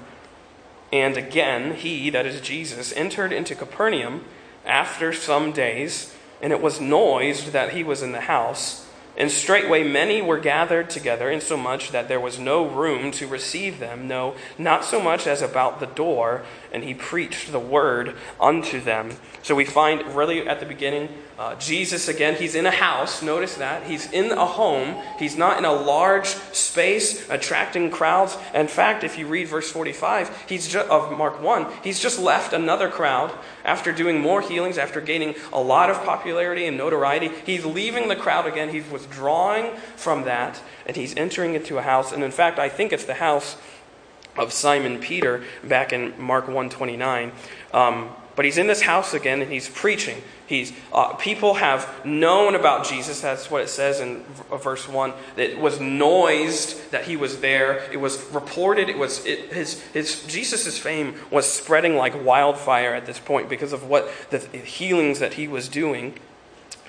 And 0.92 1.16
again, 1.16 1.74
he, 1.74 2.10
that 2.10 2.26
is 2.26 2.40
Jesus, 2.40 2.92
entered 2.94 3.32
into 3.32 3.54
Capernaum 3.54 4.24
after 4.66 5.12
some 5.12 5.52
days, 5.52 6.14
and 6.42 6.52
it 6.52 6.60
was 6.60 6.80
noised 6.80 7.52
that 7.52 7.72
he 7.72 7.84
was 7.84 8.02
in 8.02 8.12
the 8.12 8.22
house. 8.22 8.86
And 9.16 9.30
straightway 9.30 9.82
many 9.82 10.22
were 10.22 10.38
gathered 10.38 10.88
together, 10.88 11.30
insomuch 11.30 11.90
that 11.90 12.08
there 12.08 12.20
was 12.20 12.38
no 12.38 12.66
room 12.66 13.10
to 13.12 13.26
receive 13.26 13.78
them, 13.78 14.08
no, 14.08 14.34
not 14.56 14.84
so 14.84 15.00
much 15.00 15.26
as 15.26 15.42
about 15.42 15.78
the 15.78 15.86
door, 15.86 16.42
and 16.72 16.84
he 16.84 16.94
preached 16.94 17.52
the 17.52 17.58
word 17.58 18.14
unto 18.40 18.80
them. 18.80 19.10
So 19.42 19.54
we 19.54 19.64
find 19.64 20.14
really 20.14 20.48
at 20.48 20.60
the 20.60 20.66
beginning, 20.66 21.08
uh, 21.40 21.54
Jesus 21.54 22.06
again, 22.06 22.34
he's 22.34 22.54
in 22.54 22.66
a 22.66 22.70
house. 22.70 23.22
Notice 23.22 23.54
that. 23.54 23.84
He's 23.84 24.12
in 24.12 24.30
a 24.30 24.44
home. 24.44 25.02
He's 25.18 25.38
not 25.38 25.56
in 25.56 25.64
a 25.64 25.72
large 25.72 26.26
space 26.26 27.26
attracting 27.30 27.90
crowds. 27.90 28.36
In 28.52 28.68
fact, 28.68 29.04
if 29.04 29.16
you 29.16 29.26
read 29.26 29.48
verse 29.48 29.72
45 29.72 30.44
he's 30.46 30.68
just, 30.68 30.86
of 30.90 31.16
Mark 31.16 31.40
1, 31.40 31.66
he's 31.82 31.98
just 31.98 32.18
left 32.18 32.52
another 32.52 32.90
crowd 32.90 33.32
after 33.64 33.90
doing 33.90 34.20
more 34.20 34.42
healings, 34.42 34.76
after 34.76 35.00
gaining 35.00 35.34
a 35.50 35.62
lot 35.62 35.88
of 35.88 35.96
popularity 36.04 36.66
and 36.66 36.76
notoriety. 36.76 37.30
He's 37.46 37.64
leaving 37.64 38.08
the 38.08 38.16
crowd 38.16 38.44
again. 38.44 38.68
He's 38.68 38.90
withdrawing 38.90 39.74
from 39.96 40.24
that, 40.24 40.60
and 40.84 40.94
he's 40.94 41.16
entering 41.16 41.54
into 41.54 41.78
a 41.78 41.82
house. 41.82 42.12
And 42.12 42.22
in 42.22 42.32
fact, 42.32 42.58
I 42.58 42.68
think 42.68 42.92
it's 42.92 43.06
the 43.06 43.14
house 43.14 43.56
of 44.36 44.52
Simon 44.52 44.98
Peter 44.98 45.42
back 45.64 45.94
in 45.94 46.12
Mark 46.20 46.48
129. 46.48 47.32
Um, 47.72 48.10
but 48.40 48.46
he's 48.46 48.56
in 48.56 48.68
this 48.68 48.80
house 48.80 49.12
again 49.12 49.42
and 49.42 49.52
he's 49.52 49.68
preaching. 49.68 50.16
He's, 50.46 50.72
uh, 50.94 51.12
people 51.12 51.52
have 51.52 52.06
known 52.06 52.54
about 52.54 52.86
Jesus. 52.86 53.20
That's 53.20 53.50
what 53.50 53.60
it 53.60 53.68
says 53.68 54.00
in 54.00 54.22
v- 54.22 54.56
verse 54.56 54.88
1. 54.88 55.12
It 55.36 55.58
was 55.58 55.78
noised 55.78 56.90
that 56.90 57.04
he 57.04 57.18
was 57.18 57.40
there. 57.40 57.86
It 57.92 57.98
was 57.98 58.24
reported. 58.32 58.88
It 58.88 58.96
was, 58.96 59.22
it, 59.26 59.52
his, 59.52 59.82
his, 59.88 60.24
Jesus' 60.24 60.78
fame 60.78 61.16
was 61.30 61.44
spreading 61.52 61.96
like 61.96 62.24
wildfire 62.24 62.94
at 62.94 63.04
this 63.04 63.18
point 63.18 63.50
because 63.50 63.74
of 63.74 63.86
what 63.86 64.10
the 64.30 64.38
healings 64.38 65.18
that 65.18 65.34
he 65.34 65.46
was 65.46 65.68
doing. 65.68 66.14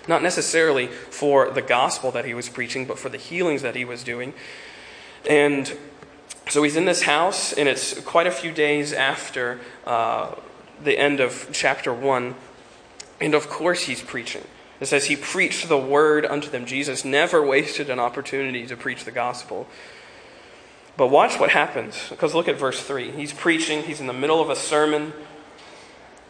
Not 0.08 0.24
necessarily 0.24 0.88
for 0.88 1.50
the 1.50 1.62
gospel 1.62 2.12
that 2.12 2.24
he 2.24 2.34
was 2.34 2.48
preaching, 2.48 2.86
but 2.86 2.98
for 2.98 3.10
the 3.10 3.18
healings 3.18 3.62
that 3.62 3.76
he 3.76 3.84
was 3.84 4.06
doing. 4.06 4.34
And 5.30 5.78
so 6.48 6.64
he's 6.64 6.78
in 6.78 6.86
this 6.86 7.02
house, 7.02 7.52
and 7.52 7.68
it's 7.68 8.00
quite 8.00 8.28
a 8.28 8.32
few 8.32 8.54
days 8.54 8.94
after 8.94 9.60
uh, 9.86 10.34
the 10.84 10.98
end 10.98 11.20
of 11.20 11.50
chapter 11.52 11.94
1. 11.94 12.36
And 13.20 13.34
of 13.34 13.50
course, 13.50 13.84
he's 13.84 14.02
preaching. 14.02 14.44
It 14.80 14.88
says 14.88 15.06
he 15.06 15.16
preached 15.16 15.70
the 15.70 15.78
word 15.78 16.26
unto 16.26 16.50
them. 16.50 16.66
Jesus 16.66 17.06
never 17.06 17.46
wasted 17.46 17.90
an 17.90 18.00
opportunity 18.00 18.66
to 18.66 18.76
preach 18.76 19.06
the 19.06 19.12
gospel. 19.12 19.68
But 20.98 21.08
watch 21.08 21.40
what 21.40 21.52
happens, 21.52 22.10
because 22.10 22.34
look 22.34 22.48
at 22.48 22.58
verse 22.58 22.82
3. 22.82 23.12
He's 23.12 23.32
preaching, 23.32 23.84
he's 23.84 24.00
in 24.02 24.08
the 24.08 24.14
middle 24.14 24.42
of 24.42 24.50
a 24.50 24.56
sermon. 24.56 25.14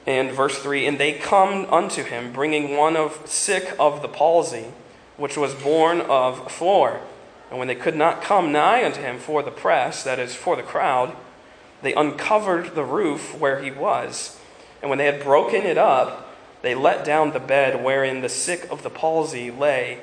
And 0.05 0.31
verse 0.31 0.57
3 0.57 0.85
And 0.85 0.99
they 0.99 1.13
come 1.13 1.65
unto 1.65 2.03
him, 2.03 2.33
bringing 2.33 2.75
one 2.75 2.97
of 2.97 3.21
sick 3.25 3.73
of 3.79 4.01
the 4.01 4.07
palsy, 4.07 4.67
which 5.17 5.37
was 5.37 5.53
borne 5.55 6.01
of 6.01 6.51
four. 6.51 6.99
And 7.49 7.59
when 7.59 7.67
they 7.67 7.75
could 7.75 7.95
not 7.95 8.21
come 8.21 8.51
nigh 8.51 8.83
unto 8.83 9.01
him 9.01 9.19
for 9.19 9.43
the 9.43 9.51
press, 9.51 10.03
that 10.03 10.19
is, 10.19 10.35
for 10.35 10.55
the 10.55 10.63
crowd, 10.63 11.15
they 11.81 11.93
uncovered 11.93 12.75
the 12.75 12.83
roof 12.83 13.37
where 13.37 13.61
he 13.61 13.71
was. 13.71 14.39
And 14.81 14.89
when 14.89 14.97
they 14.97 15.05
had 15.05 15.23
broken 15.23 15.63
it 15.63 15.77
up, 15.77 16.33
they 16.61 16.75
let 16.75 17.05
down 17.05 17.31
the 17.31 17.39
bed 17.39 17.83
wherein 17.83 18.21
the 18.21 18.29
sick 18.29 18.67
of 18.71 18.83
the 18.83 18.89
palsy 18.89 19.51
lay. 19.51 19.99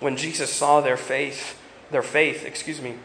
When 0.00 0.16
Jesus 0.16 0.52
saw 0.52 0.80
their 0.80 0.96
faith, 0.96 1.60
their 1.90 2.02
faith, 2.02 2.44
excuse 2.44 2.80
me, 2.80 2.96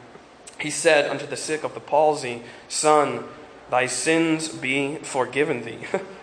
he 0.59 0.69
said 0.69 1.09
unto 1.09 1.25
the 1.25 1.37
sick 1.37 1.63
of 1.63 1.73
the 1.73 1.79
palsy, 1.79 2.43
Son, 2.67 3.23
thy 3.69 3.87
sins 3.87 4.49
be 4.49 4.97
forgiven 4.97 5.63
thee. 5.63 5.79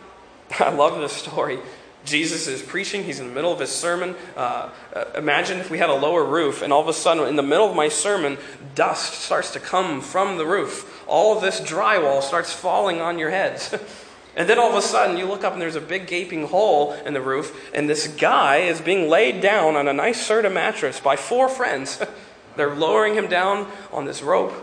I 0.60 0.70
love 0.70 0.98
this 1.00 1.12
story. 1.12 1.58
Jesus 2.04 2.46
is 2.46 2.62
preaching. 2.62 3.04
He's 3.04 3.20
in 3.20 3.28
the 3.28 3.34
middle 3.34 3.52
of 3.52 3.58
his 3.58 3.70
sermon. 3.70 4.14
Uh, 4.36 4.70
uh, 4.94 5.04
imagine 5.16 5.58
if 5.58 5.70
we 5.70 5.78
had 5.78 5.90
a 5.90 5.94
lower 5.94 6.24
roof, 6.24 6.62
and 6.62 6.72
all 6.72 6.80
of 6.80 6.88
a 6.88 6.92
sudden, 6.92 7.26
in 7.26 7.36
the 7.36 7.42
middle 7.42 7.68
of 7.68 7.76
my 7.76 7.88
sermon, 7.88 8.38
dust 8.74 9.14
starts 9.14 9.50
to 9.52 9.60
come 9.60 10.00
from 10.00 10.38
the 10.38 10.46
roof. 10.46 11.04
All 11.06 11.36
of 11.36 11.42
this 11.42 11.60
drywall 11.60 12.22
starts 12.22 12.52
falling 12.52 13.00
on 13.00 13.18
your 13.18 13.30
heads. 13.30 13.74
and 14.38 14.48
then 14.48 14.56
all 14.56 14.70
of 14.70 14.76
a 14.76 14.82
sudden, 14.82 15.16
you 15.16 15.26
look 15.26 15.42
up 15.42 15.52
and 15.52 15.60
there's 15.60 15.74
a 15.74 15.80
big 15.80 16.06
gaping 16.06 16.46
hole 16.46 16.92
in 16.92 17.12
the 17.12 17.20
roof, 17.20 17.68
and 17.74 17.90
this 17.90 18.06
guy 18.06 18.58
is 18.58 18.80
being 18.80 19.08
laid 19.08 19.40
down 19.40 19.74
on 19.74 19.88
a 19.88 19.92
nice 19.92 20.28
Serta 20.28 20.50
mattress 20.50 21.00
by 21.00 21.16
four 21.16 21.48
friends. 21.48 22.00
they're 22.56 22.76
lowering 22.76 23.14
him 23.14 23.26
down 23.26 23.68
on 23.92 24.04
this 24.04 24.22
rope, 24.22 24.54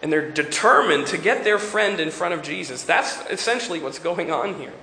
and 0.00 0.12
they're 0.12 0.30
determined 0.30 1.08
to 1.08 1.18
get 1.18 1.42
their 1.42 1.58
friend 1.58 1.98
in 1.98 2.12
front 2.12 2.34
of 2.34 2.42
Jesus. 2.42 2.84
That's 2.84 3.20
essentially 3.26 3.80
what's 3.80 3.98
going 3.98 4.30
on 4.30 4.54
here. 4.60 4.74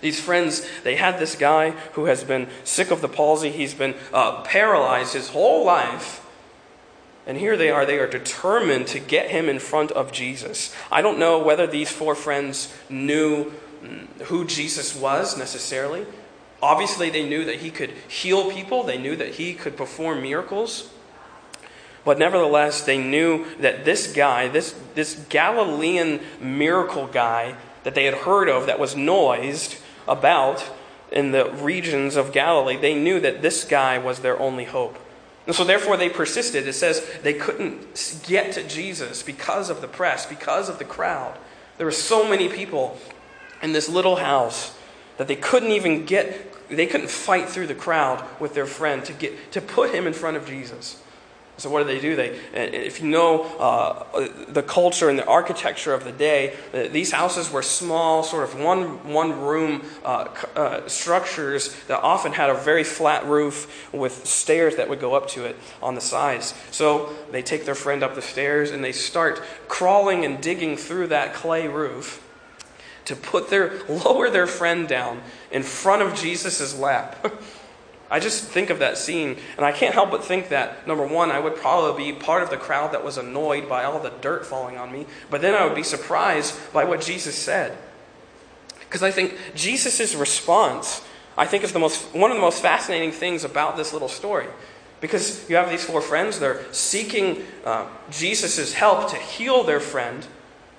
These 0.00 0.18
friends, 0.18 0.66
they 0.82 0.96
had 0.96 1.18
this 1.18 1.34
guy 1.34 1.72
who 1.92 2.06
has 2.06 2.24
been 2.24 2.48
sick 2.64 2.90
of 2.90 3.02
the 3.02 3.08
palsy. 3.08 3.50
He's 3.50 3.74
been 3.74 3.96
uh, 4.14 4.44
paralyzed 4.44 5.12
his 5.12 5.28
whole 5.28 5.62
life. 5.62 6.25
And 7.26 7.36
here 7.36 7.56
they 7.56 7.70
are. 7.70 7.84
They 7.84 7.98
are 7.98 8.06
determined 8.06 8.86
to 8.88 9.00
get 9.00 9.30
him 9.30 9.48
in 9.48 9.58
front 9.58 9.90
of 9.92 10.12
Jesus. 10.12 10.74
I 10.92 11.02
don't 11.02 11.18
know 11.18 11.38
whether 11.38 11.66
these 11.66 11.90
four 11.90 12.14
friends 12.14 12.72
knew 12.88 13.52
mm, 13.82 14.06
who 14.26 14.44
Jesus 14.44 14.94
was 14.94 15.36
necessarily. 15.36 16.06
Obviously, 16.62 17.10
they 17.10 17.28
knew 17.28 17.44
that 17.44 17.56
he 17.56 17.70
could 17.70 17.90
heal 18.08 18.50
people, 18.50 18.82
they 18.82 18.98
knew 18.98 19.16
that 19.16 19.34
he 19.34 19.54
could 19.54 19.76
perform 19.76 20.22
miracles. 20.22 20.90
But 22.04 22.18
nevertheless, 22.18 22.82
they 22.82 22.98
knew 22.98 23.44
that 23.58 23.84
this 23.84 24.12
guy, 24.12 24.46
this, 24.46 24.78
this 24.94 25.16
Galilean 25.28 26.20
miracle 26.40 27.08
guy 27.08 27.56
that 27.82 27.96
they 27.96 28.04
had 28.04 28.14
heard 28.14 28.48
of 28.48 28.66
that 28.66 28.78
was 28.78 28.94
noised, 28.94 29.76
about 30.08 30.70
in 31.10 31.32
the 31.32 31.50
regions 31.50 32.16
of 32.16 32.32
Galilee, 32.32 32.76
they 32.76 32.94
knew 32.94 33.20
that 33.20 33.42
this 33.42 33.64
guy 33.64 33.98
was 33.98 34.20
their 34.20 34.38
only 34.38 34.64
hope. 34.64 34.98
And 35.46 35.54
so, 35.54 35.64
therefore, 35.64 35.96
they 35.96 36.08
persisted. 36.08 36.66
It 36.66 36.72
says 36.72 37.06
they 37.22 37.34
couldn't 37.34 38.22
get 38.26 38.52
to 38.52 38.66
Jesus 38.66 39.22
because 39.22 39.70
of 39.70 39.80
the 39.80 39.88
press, 39.88 40.26
because 40.26 40.68
of 40.68 40.78
the 40.78 40.84
crowd. 40.84 41.38
There 41.78 41.86
were 41.86 41.92
so 41.92 42.28
many 42.28 42.48
people 42.48 42.98
in 43.62 43.72
this 43.72 43.88
little 43.88 44.16
house 44.16 44.76
that 45.18 45.28
they 45.28 45.36
couldn't 45.36 45.70
even 45.70 46.04
get, 46.04 46.68
they 46.68 46.86
couldn't 46.86 47.10
fight 47.10 47.48
through 47.48 47.68
the 47.68 47.74
crowd 47.74 48.24
with 48.40 48.54
their 48.54 48.66
friend 48.66 49.04
to, 49.04 49.12
get, 49.12 49.52
to 49.52 49.60
put 49.60 49.94
him 49.94 50.06
in 50.06 50.12
front 50.12 50.36
of 50.36 50.46
Jesus. 50.46 51.00
So 51.58 51.70
what 51.70 51.78
do 51.78 51.84
they 51.86 52.00
do? 52.00 52.16
They, 52.16 52.38
if 52.52 53.00
you 53.00 53.08
know 53.08 53.44
uh, 53.58 54.28
the 54.48 54.62
culture 54.62 55.08
and 55.08 55.18
the 55.18 55.24
architecture 55.24 55.94
of 55.94 56.04
the 56.04 56.12
day, 56.12 56.54
uh, 56.74 56.88
these 56.88 57.12
houses 57.12 57.50
were 57.50 57.62
small, 57.62 58.22
sort 58.22 58.44
of 58.44 58.60
one 58.60 59.10
one 59.10 59.40
room 59.40 59.82
uh, 60.04 60.28
uh, 60.54 60.86
structures 60.86 61.74
that 61.84 62.02
often 62.02 62.32
had 62.32 62.50
a 62.50 62.54
very 62.54 62.84
flat 62.84 63.24
roof 63.24 63.90
with 63.92 64.26
stairs 64.26 64.76
that 64.76 64.90
would 64.90 65.00
go 65.00 65.14
up 65.14 65.28
to 65.28 65.46
it 65.46 65.56
on 65.82 65.94
the 65.94 66.00
sides. 66.02 66.52
So 66.70 67.14
they 67.32 67.42
take 67.42 67.64
their 67.64 67.74
friend 67.74 68.02
up 68.02 68.14
the 68.14 68.22
stairs 68.22 68.70
and 68.70 68.84
they 68.84 68.92
start 68.92 69.42
crawling 69.66 70.26
and 70.26 70.42
digging 70.42 70.76
through 70.76 71.06
that 71.06 71.32
clay 71.32 71.68
roof 71.68 72.22
to 73.06 73.16
put 73.16 73.48
their 73.48 73.82
lower 73.88 74.28
their 74.28 74.46
friend 74.46 74.86
down 74.86 75.22
in 75.50 75.62
front 75.62 76.02
of 76.02 76.14
Jesus' 76.14 76.78
lap. 76.78 77.32
I 78.10 78.20
just 78.20 78.44
think 78.44 78.70
of 78.70 78.78
that 78.78 78.98
scene, 78.98 79.36
and 79.56 79.66
I 79.66 79.72
can't 79.72 79.92
help 79.92 80.12
but 80.12 80.24
think 80.24 80.50
that, 80.50 80.86
number 80.86 81.04
one, 81.04 81.30
I 81.30 81.40
would 81.40 81.56
probably 81.56 82.12
be 82.12 82.18
part 82.18 82.42
of 82.42 82.50
the 82.50 82.56
crowd 82.56 82.92
that 82.92 83.04
was 83.04 83.18
annoyed 83.18 83.68
by 83.68 83.84
all 83.84 83.98
the 83.98 84.12
dirt 84.20 84.46
falling 84.46 84.76
on 84.76 84.92
me, 84.92 85.06
but 85.28 85.40
then 85.40 85.54
I 85.54 85.64
would 85.64 85.74
be 85.74 85.82
surprised 85.82 86.54
by 86.72 86.84
what 86.84 87.00
Jesus 87.00 87.34
said. 87.34 87.76
Because 88.80 89.02
I 89.02 89.10
think 89.10 89.36
Jesus' 89.56 90.14
response, 90.14 91.04
I 91.36 91.46
think, 91.46 91.64
is 91.64 91.72
the 91.72 91.80
most, 91.80 92.14
one 92.14 92.30
of 92.30 92.36
the 92.36 92.40
most 92.40 92.62
fascinating 92.62 93.10
things 93.10 93.42
about 93.42 93.76
this 93.76 93.92
little 93.92 94.08
story. 94.08 94.46
Because 95.00 95.48
you 95.50 95.56
have 95.56 95.68
these 95.68 95.84
four 95.84 96.00
friends, 96.00 96.38
they're 96.38 96.62
seeking 96.72 97.42
uh, 97.64 97.86
Jesus' 98.10 98.72
help 98.72 99.10
to 99.10 99.16
heal 99.16 99.64
their 99.64 99.80
friend. 99.80 100.26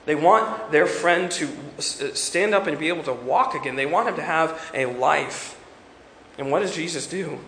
They 0.06 0.16
want 0.16 0.72
their 0.72 0.88
friend 0.88 1.30
to 1.32 1.50
stand 1.80 2.56
up 2.56 2.66
and 2.66 2.80
be 2.80 2.88
able 2.88 3.04
to 3.04 3.14
walk 3.14 3.54
again. 3.54 3.76
They 3.76 3.86
want 3.86 4.08
him 4.08 4.16
to 4.16 4.24
have 4.24 4.72
a 4.74 4.86
life. 4.86 5.57
And 6.38 6.52
what 6.52 6.60
does 6.62 6.76
Jesus 6.76 7.08
do? 7.08 7.40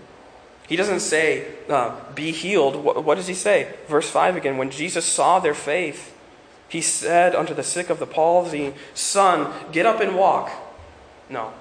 He 0.68 0.76
doesn't 0.76 1.00
say, 1.00 1.48
uh, 1.68 1.96
be 2.14 2.32
healed. 2.32 2.76
What, 2.76 3.04
what 3.04 3.16
does 3.16 3.28
he 3.28 3.34
say? 3.34 3.74
Verse 3.88 4.10
5 4.10 4.36
again. 4.36 4.58
When 4.58 4.70
Jesus 4.70 5.06
saw 5.06 5.40
their 5.40 5.56
faith, 5.56 6.16
he 6.68 6.82
said 6.82 7.36
unto 7.36 7.54
the 7.56 7.64
sick 7.64 7.90
of 7.90 7.98
the 8.00 8.06
palsy, 8.06 8.74
Son, 8.94 9.52
get 9.72 9.88
up 9.88 10.00
and 10.00 10.16
walk. 10.16 10.52
No. 11.30 11.52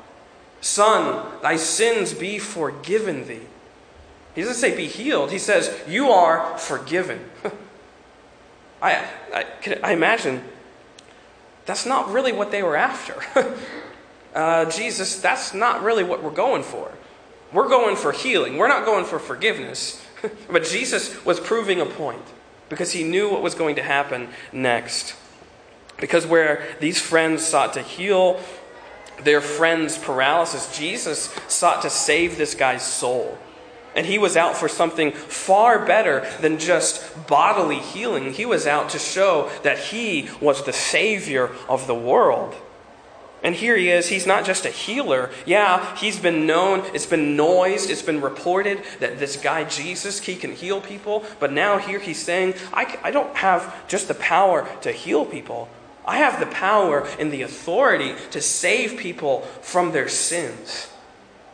Son, 0.61 1.27
thy 1.43 1.57
sins 1.57 2.13
be 2.13 2.39
forgiven 2.39 3.27
thee. 3.27 3.47
He 4.35 4.43
doesn't 4.43 4.57
say 4.57 4.77
be 4.77 4.87
healed. 4.87 5.31
He 5.31 5.39
says, 5.39 5.75
You 5.89 6.11
are 6.11 6.59
forgiven. 6.59 7.31
I, 8.83 9.05
I, 9.35 9.47
I 9.83 9.93
imagine 9.93 10.45
that's 11.67 11.87
not 11.87 12.11
really 12.13 12.33
what 12.33 12.51
they 12.51 12.63
were 12.63 12.77
after. 12.77 13.23
uh, 14.35 14.67
Jesus, 14.67 15.19
that's 15.21 15.55
not 15.55 15.83
really 15.83 16.05
what 16.05 16.23
we're 16.23 16.31
going 16.31 16.63
for. 16.63 16.93
We're 17.53 17.69
going 17.69 17.97
for 17.97 18.13
healing. 18.13 18.57
We're 18.57 18.69
not 18.69 18.85
going 18.85 19.05
for 19.05 19.19
forgiveness. 19.19 20.05
but 20.51 20.65
Jesus 20.65 21.25
was 21.25 21.41
proving 21.41 21.81
a 21.81 21.87
point 21.87 22.23
because 22.69 22.93
he 22.93 23.05
knew 23.05 23.31
what 23.31 23.43
was 23.43 23.55
going 23.55 23.77
to 23.77 23.83
happen 23.83 24.29
next. 24.53 25.15
Because 25.99 26.27
where 26.27 26.67
these 26.81 27.01
friends 27.01 27.45
sought 27.45 27.73
to 27.75 27.83
heal 27.83 28.41
their 29.25 29.41
friend's 29.41 29.99
paralysis, 29.99 30.77
Jesus 30.77 31.35
sought 31.49 31.83
to 31.83 31.91
save 31.91 32.37
this 32.37 32.55
guy's 32.55 32.87
soul. 32.87 33.37
And 33.97 34.07
he 34.07 34.19
was 34.19 34.37
out 34.37 34.57
for 34.57 34.69
something 34.69 35.11
far 35.13 35.85
better 35.85 36.29
than 36.41 36.59
just 36.59 37.27
bodily 37.27 37.81
healing. 37.81 38.33
He 38.33 38.47
was 38.47 38.67
out 38.67 38.91
to 38.91 38.99
show 38.99 39.51
that 39.65 39.79
he 39.79 40.29
was 40.41 40.65
the 40.65 40.73
Savior 40.73 41.51
of 41.69 41.87
the 41.87 41.95
world. 41.95 42.55
And 43.43 43.55
here 43.55 43.77
he 43.77 43.89
is. 43.89 44.09
He's 44.09 44.27
not 44.27 44.45
just 44.45 44.67
a 44.67 44.71
healer. 44.71 45.31
Yeah, 45.47 45.97
he's 45.97 46.19
been 46.19 46.47
known, 46.47 46.85
it's 46.93 47.07
been 47.07 47.37
noised, 47.37 47.89
it's 47.89 48.03
been 48.03 48.21
reported 48.21 48.83
that 48.99 49.19
this 49.19 49.37
guy 49.37 49.65
Jesus, 49.65 50.21
he 50.21 50.35
can 50.35 50.53
heal 50.53 50.81
people. 50.81 51.25
But 51.39 51.53
now 51.53 51.79
here 51.79 52.01
he's 52.01 52.21
saying, 52.21 52.55
I, 52.73 52.99
I 53.03 53.11
don't 53.11 53.35
have 53.37 53.87
just 53.89 54.09
the 54.09 54.15
power 54.15 54.69
to 54.83 54.91
heal 54.91 55.25
people, 55.25 55.69
I 56.05 56.19
have 56.19 56.41
the 56.41 56.47
power 56.47 57.07
and 57.19 57.31
the 57.31 57.43
authority 57.43 58.15
to 58.31 58.41
save 58.41 58.99
people 58.99 59.43
from 59.61 59.93
their 59.93 60.09
sins. 60.09 60.89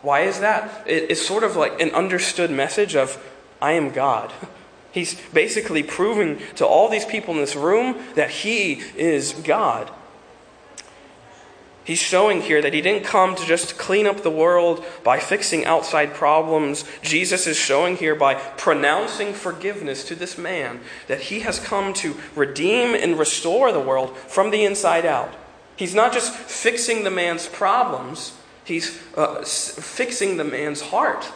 Why 0.01 0.21
is 0.21 0.41
that? 0.41 0.85
It's 0.87 1.27
sort 1.27 1.45
of 1.45 1.57
like 1.57 1.81
an 1.81 1.91
understood 1.91 2.51
message 2.51 2.95
of, 2.95 3.23
I 3.61 3.73
am 3.73 3.91
God. 3.91 4.33
He's 4.93 5.21
basically 5.33 5.83
proving 5.83 6.41
to 6.55 6.65
all 6.65 6.89
these 6.89 7.05
people 7.05 7.35
in 7.35 7.41
this 7.41 7.57
room 7.57 7.97
that 8.15 8.31
he 8.31 8.75
is 8.97 9.33
God. 9.33 9.91
He's 11.85 11.99
showing 11.99 12.41
here 12.41 12.63
that 12.63 12.73
he 12.73 12.81
didn't 12.81 13.05
come 13.05 13.35
to 13.35 13.45
just 13.45 13.77
clean 13.77 14.07
up 14.07 14.23
the 14.23 14.31
world 14.31 14.85
by 15.05 15.19
fixing 15.19 15.67
outside 15.67 16.15
problems. 16.15 16.85
Jesus 17.03 17.47
is 17.47 17.59
showing 17.59 17.97
here 17.97 18.15
by 18.15 18.35
pronouncing 18.35 19.35
forgiveness 19.35 20.03
to 20.05 20.15
this 20.15 20.39
man 20.39 20.81
that 21.09 21.21
he 21.21 21.41
has 21.41 21.61
come 21.61 21.93
to 21.95 22.17
redeem 22.35 22.95
and 22.95 23.19
restore 23.19 23.71
the 23.71 23.81
world 23.81 24.17
from 24.17 24.51
the 24.51 24.65
inside 24.65 25.05
out. 25.05 25.35
He's 25.77 25.95
not 25.95 26.15
just 26.15 26.33
fixing 26.33 27.05
the 27.05 27.11
man's 27.11 27.47
problems, 27.47 28.35
he's 28.65 28.99
uh, 29.15 29.43
fixing 29.43 30.39
the 30.39 30.45
man's 30.45 30.81
heart. 30.81 31.31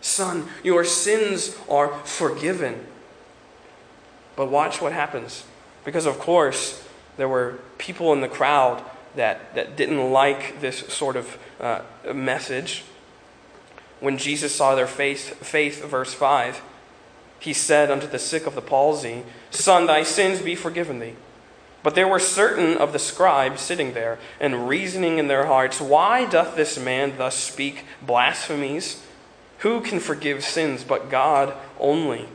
Son, 0.00 0.48
your 0.62 0.84
sins 0.84 1.56
are 1.68 1.88
forgiven. 2.04 2.86
But 4.36 4.50
watch 4.50 4.80
what 4.80 4.92
happens. 4.92 5.44
Because, 5.84 6.06
of 6.06 6.18
course, 6.18 6.86
there 7.16 7.28
were 7.28 7.58
people 7.78 8.12
in 8.12 8.20
the 8.20 8.28
crowd 8.28 8.84
that, 9.16 9.54
that 9.54 9.76
didn't 9.76 10.10
like 10.10 10.60
this 10.60 10.78
sort 10.92 11.16
of 11.16 11.38
uh, 11.60 11.82
message. 12.12 12.84
When 14.00 14.18
Jesus 14.18 14.54
saw 14.54 14.74
their 14.74 14.86
faith, 14.86 15.44
faith, 15.44 15.84
verse 15.84 16.14
5, 16.14 16.60
he 17.38 17.52
said 17.52 17.90
unto 17.90 18.06
the 18.06 18.18
sick 18.18 18.46
of 18.46 18.54
the 18.54 18.62
palsy, 18.62 19.24
Son, 19.50 19.86
thy 19.86 20.02
sins 20.02 20.40
be 20.40 20.54
forgiven 20.54 20.98
thee. 20.98 21.14
But 21.82 21.96
there 21.96 22.06
were 22.06 22.20
certain 22.20 22.76
of 22.76 22.92
the 22.92 22.98
scribes 22.98 23.60
sitting 23.60 23.92
there, 23.94 24.18
and 24.40 24.68
reasoning 24.68 25.18
in 25.18 25.26
their 25.26 25.46
hearts, 25.46 25.80
Why 25.80 26.24
doth 26.24 26.54
this 26.54 26.78
man 26.78 27.18
thus 27.18 27.36
speak 27.36 27.84
blasphemies? 28.00 29.02
Who 29.58 29.80
can 29.80 30.00
forgive 30.00 30.44
sins 30.44 30.84
but 30.84 31.10
God 31.10 31.54
only? 31.78 32.28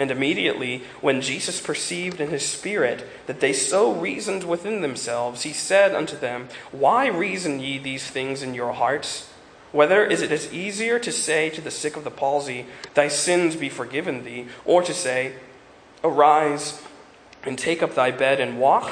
And 0.00 0.10
immediately, 0.10 0.82
when 1.02 1.20
Jesus 1.20 1.60
perceived 1.60 2.22
in 2.22 2.30
his 2.30 2.42
spirit 2.42 3.06
that 3.26 3.40
they 3.40 3.52
so 3.52 3.92
reasoned 3.92 4.44
within 4.44 4.80
themselves, 4.80 5.42
he 5.42 5.52
said 5.52 5.94
unto 5.94 6.16
them, 6.16 6.48
Why 6.72 7.06
reason 7.06 7.60
ye 7.60 7.76
these 7.76 8.08
things 8.08 8.42
in 8.42 8.54
your 8.54 8.72
hearts? 8.72 9.28
Whether 9.72 10.02
is 10.02 10.22
it 10.22 10.32
as 10.32 10.50
easier 10.54 10.98
to 10.98 11.12
say 11.12 11.50
to 11.50 11.60
the 11.60 11.70
sick 11.70 11.98
of 11.98 12.04
the 12.04 12.10
palsy, 12.10 12.64
Thy 12.94 13.08
sins 13.08 13.56
be 13.56 13.68
forgiven 13.68 14.24
thee, 14.24 14.46
or 14.64 14.82
to 14.84 14.94
say, 14.94 15.34
Arise 16.02 16.80
and 17.42 17.58
take 17.58 17.82
up 17.82 17.94
thy 17.94 18.10
bed 18.10 18.40
and 18.40 18.58
walk? 18.58 18.90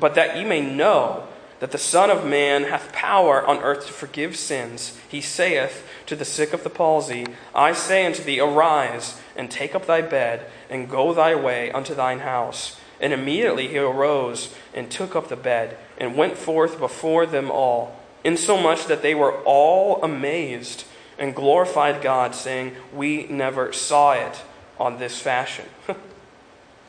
But 0.00 0.14
that 0.14 0.38
ye 0.38 0.44
may 0.44 0.62
know 0.62 1.28
that 1.60 1.72
the 1.72 1.78
Son 1.78 2.10
of 2.10 2.26
Man 2.26 2.64
hath 2.64 2.92
power 2.92 3.44
on 3.44 3.58
earth 3.58 3.86
to 3.86 3.92
forgive 3.92 4.36
sins, 4.36 4.98
he 5.08 5.20
saith 5.20 5.86
to 6.06 6.14
the 6.14 6.24
sick 6.24 6.52
of 6.52 6.62
the 6.62 6.70
palsy, 6.70 7.26
I 7.54 7.72
say 7.72 8.06
unto 8.06 8.22
thee, 8.22 8.40
Arise 8.40 9.20
and 9.36 9.50
take 9.50 9.74
up 9.74 9.86
thy 9.86 10.02
bed, 10.02 10.46
and 10.70 10.90
go 10.90 11.12
thy 11.12 11.34
way 11.34 11.70
unto 11.72 11.94
thine 11.94 12.20
house. 12.20 12.78
And 13.00 13.12
immediately 13.12 13.68
he 13.68 13.78
arose 13.78 14.54
and 14.74 14.90
took 14.90 15.14
up 15.14 15.28
the 15.28 15.36
bed, 15.36 15.76
and 15.96 16.16
went 16.16 16.36
forth 16.36 16.78
before 16.78 17.26
them 17.26 17.50
all, 17.50 17.96
insomuch 18.24 18.86
that 18.86 19.02
they 19.02 19.14
were 19.14 19.38
all 19.42 20.02
amazed, 20.02 20.84
and 21.18 21.34
glorified 21.34 22.02
God, 22.02 22.34
saying, 22.34 22.76
We 22.92 23.26
never 23.26 23.72
saw 23.72 24.12
it 24.12 24.42
on 24.78 24.98
this 24.98 25.20
fashion. 25.20 25.66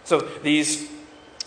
so 0.03 0.19
these 0.19 0.89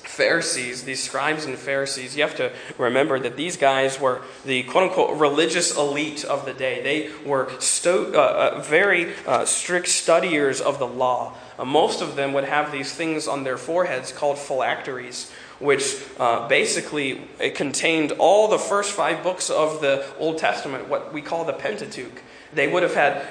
Pharisees, 0.04 0.84
these 0.84 1.02
scribes 1.02 1.44
and 1.44 1.56
Pharisees, 1.56 2.16
you 2.16 2.22
have 2.22 2.36
to 2.36 2.52
remember 2.78 3.18
that 3.18 3.36
these 3.36 3.56
guys 3.56 4.00
were 4.00 4.20
the 4.44 4.62
quote 4.64 4.90
unquote 4.90 5.18
religious 5.18 5.76
elite 5.76 6.24
of 6.24 6.44
the 6.44 6.52
day. 6.52 6.82
They 6.82 7.28
were 7.28 7.50
sto- 7.58 8.12
uh, 8.12 8.56
uh, 8.56 8.60
very 8.62 9.14
uh, 9.26 9.44
strict 9.44 9.88
studiers 9.88 10.60
of 10.60 10.78
the 10.78 10.86
law. 10.86 11.34
Uh, 11.58 11.64
most 11.64 12.02
of 12.02 12.16
them 12.16 12.32
would 12.32 12.44
have 12.44 12.72
these 12.72 12.92
things 12.92 13.26
on 13.26 13.44
their 13.44 13.56
foreheads 13.56 14.12
called 14.12 14.38
phylacteries, 14.38 15.30
which 15.58 15.96
uh, 16.18 16.48
basically 16.48 17.22
contained 17.54 18.12
all 18.12 18.48
the 18.48 18.58
first 18.58 18.92
five 18.92 19.22
books 19.22 19.50
of 19.50 19.80
the 19.80 20.04
Old 20.18 20.38
Testament, 20.38 20.88
what 20.88 21.12
we 21.12 21.22
call 21.22 21.44
the 21.44 21.52
Pentateuch. 21.52 22.22
They 22.52 22.68
would 22.68 22.82
have 22.82 22.94
had, 22.94 23.24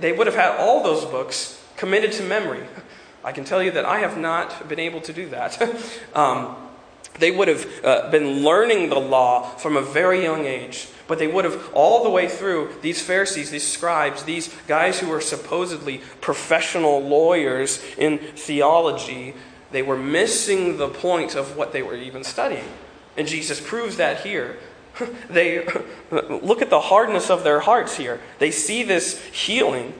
they 0.00 0.12
would 0.12 0.26
have 0.26 0.36
had 0.36 0.56
all 0.58 0.82
those 0.82 1.04
books 1.04 1.62
committed 1.76 2.12
to 2.12 2.22
memory. 2.22 2.64
I 3.24 3.32
can 3.32 3.44
tell 3.44 3.62
you 3.62 3.70
that 3.72 3.84
I 3.84 3.98
have 4.00 4.18
not 4.18 4.68
been 4.68 4.80
able 4.80 5.00
to 5.02 5.12
do 5.12 5.28
that. 5.28 5.60
um, 6.14 6.56
they 7.18 7.30
would 7.30 7.48
have 7.48 7.84
uh, 7.84 8.10
been 8.10 8.42
learning 8.42 8.88
the 8.88 8.98
law 8.98 9.42
from 9.42 9.76
a 9.76 9.82
very 9.82 10.22
young 10.22 10.46
age, 10.46 10.88
but 11.06 11.18
they 11.18 11.26
would 11.26 11.44
have, 11.44 11.70
all 11.74 12.02
the 12.02 12.10
way 12.10 12.28
through, 12.28 12.70
these 12.80 13.02
Pharisees, 13.02 13.50
these 13.50 13.66
scribes, 13.66 14.24
these 14.24 14.48
guys 14.66 14.98
who 14.98 15.08
were 15.08 15.20
supposedly 15.20 16.00
professional 16.20 17.00
lawyers 17.00 17.82
in 17.98 18.18
theology, 18.18 19.34
they 19.72 19.82
were 19.82 19.96
missing 19.96 20.78
the 20.78 20.88
point 20.88 21.34
of 21.34 21.56
what 21.56 21.72
they 21.72 21.82
were 21.82 21.96
even 21.96 22.24
studying. 22.24 22.64
And 23.16 23.28
Jesus 23.28 23.60
proves 23.60 23.98
that 23.98 24.20
here. 24.20 24.56
they 25.30 25.66
look 26.10 26.62
at 26.62 26.70
the 26.70 26.80
hardness 26.80 27.30
of 27.30 27.44
their 27.44 27.60
hearts 27.60 27.96
here. 27.96 28.20
They 28.38 28.50
see 28.50 28.82
this 28.82 29.22
healing 29.26 29.92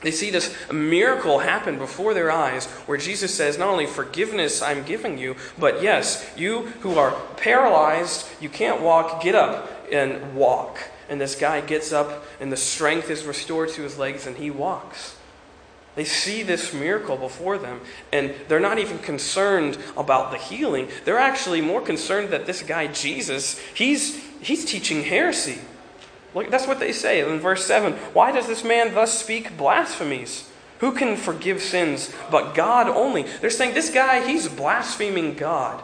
they 0.00 0.10
see 0.12 0.30
this 0.30 0.54
miracle 0.72 1.40
happen 1.40 1.76
before 1.76 2.14
their 2.14 2.30
eyes 2.30 2.66
where 2.86 2.98
Jesus 2.98 3.34
says, 3.34 3.58
Not 3.58 3.68
only 3.68 3.86
forgiveness 3.86 4.62
I'm 4.62 4.84
giving 4.84 5.18
you, 5.18 5.34
but 5.58 5.82
yes, 5.82 6.30
you 6.36 6.66
who 6.80 6.98
are 6.98 7.16
paralyzed, 7.36 8.26
you 8.40 8.48
can't 8.48 8.80
walk, 8.80 9.22
get 9.22 9.34
up 9.34 9.70
and 9.90 10.36
walk. 10.36 10.78
And 11.08 11.20
this 11.20 11.34
guy 11.34 11.62
gets 11.62 11.92
up, 11.92 12.24
and 12.38 12.52
the 12.52 12.56
strength 12.56 13.10
is 13.10 13.24
restored 13.24 13.70
to 13.70 13.82
his 13.82 13.98
legs, 13.98 14.26
and 14.26 14.36
he 14.36 14.50
walks. 14.50 15.16
They 15.96 16.04
see 16.04 16.44
this 16.44 16.72
miracle 16.72 17.16
before 17.16 17.58
them, 17.58 17.80
and 18.12 18.32
they're 18.46 18.60
not 18.60 18.78
even 18.78 18.98
concerned 18.98 19.78
about 19.96 20.30
the 20.30 20.38
healing. 20.38 20.88
They're 21.04 21.18
actually 21.18 21.60
more 21.60 21.80
concerned 21.80 22.28
that 22.28 22.46
this 22.46 22.62
guy, 22.62 22.86
Jesus, 22.86 23.58
he's, 23.74 24.22
he's 24.40 24.64
teaching 24.64 25.02
heresy. 25.02 25.58
Look, 26.34 26.50
that's 26.50 26.66
what 26.66 26.80
they 26.80 26.92
say 26.92 27.20
in 27.20 27.40
verse 27.40 27.64
7. 27.64 27.94
Why 28.12 28.32
does 28.32 28.46
this 28.46 28.64
man 28.64 28.94
thus 28.94 29.18
speak 29.18 29.56
blasphemies? 29.56 30.48
Who 30.80 30.92
can 30.92 31.16
forgive 31.16 31.60
sins 31.60 32.14
but 32.30 32.54
God 32.54 32.88
only? 32.88 33.24
They're 33.24 33.50
saying 33.50 33.74
this 33.74 33.90
guy, 33.90 34.26
he's 34.26 34.48
blaspheming 34.48 35.34
God. 35.34 35.82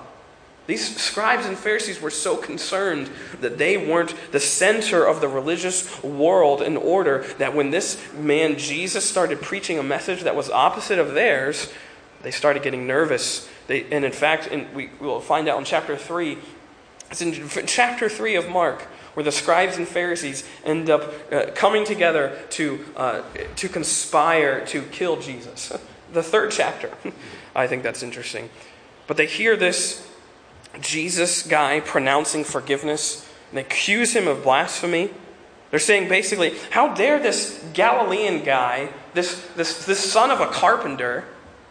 These 0.66 0.96
scribes 0.96 1.44
and 1.44 1.58
Pharisees 1.58 2.00
were 2.00 2.10
so 2.10 2.36
concerned 2.36 3.10
that 3.40 3.58
they 3.58 3.76
weren't 3.76 4.14
the 4.32 4.40
center 4.40 5.04
of 5.04 5.20
the 5.20 5.28
religious 5.28 6.02
world 6.02 6.62
in 6.62 6.78
order 6.78 7.24
that 7.38 7.54
when 7.54 7.70
this 7.70 8.00
man 8.14 8.56
Jesus 8.56 9.08
started 9.08 9.42
preaching 9.42 9.78
a 9.78 9.82
message 9.82 10.22
that 10.22 10.36
was 10.36 10.48
opposite 10.48 10.98
of 10.98 11.12
theirs, 11.12 11.70
they 12.22 12.30
started 12.30 12.62
getting 12.62 12.86
nervous. 12.86 13.46
They, 13.66 13.84
and 13.90 14.06
in 14.06 14.12
fact, 14.12 14.46
in, 14.46 14.72
we 14.72 14.88
will 15.00 15.20
find 15.20 15.48
out 15.48 15.58
in 15.58 15.64
chapter 15.66 15.98
3, 15.98 16.38
it's 17.10 17.20
in 17.20 17.66
chapter 17.66 18.08
3 18.08 18.36
of 18.36 18.48
Mark 18.48 18.86
where 19.14 19.24
the 19.24 19.32
scribes 19.32 19.76
and 19.76 19.86
Pharisees 19.88 20.44
end 20.64 20.90
up 20.90 21.12
uh, 21.32 21.46
coming 21.54 21.84
together 21.84 22.38
to, 22.50 22.84
uh, 22.96 23.22
to 23.56 23.68
conspire 23.68 24.64
to 24.66 24.82
kill 24.82 25.20
Jesus. 25.20 25.72
the 26.12 26.22
third 26.22 26.50
chapter. 26.50 26.90
I 27.56 27.66
think 27.66 27.82
that's 27.82 28.02
interesting. 28.02 28.50
But 29.06 29.16
they 29.16 29.26
hear 29.26 29.56
this 29.56 30.08
Jesus 30.80 31.46
guy 31.46 31.80
pronouncing 31.80 32.44
forgiveness, 32.44 33.28
and 33.50 33.58
they 33.58 33.62
accuse 33.62 34.14
him 34.14 34.26
of 34.26 34.42
blasphemy. 34.42 35.10
They're 35.70 35.80
saying 35.80 36.08
basically, 36.08 36.54
how 36.70 36.94
dare 36.94 37.18
this 37.18 37.64
Galilean 37.74 38.44
guy, 38.44 38.90
this, 39.12 39.46
this, 39.56 39.86
this 39.86 39.98
son 39.98 40.30
of 40.30 40.40
a 40.40 40.46
carpenter, 40.46 41.24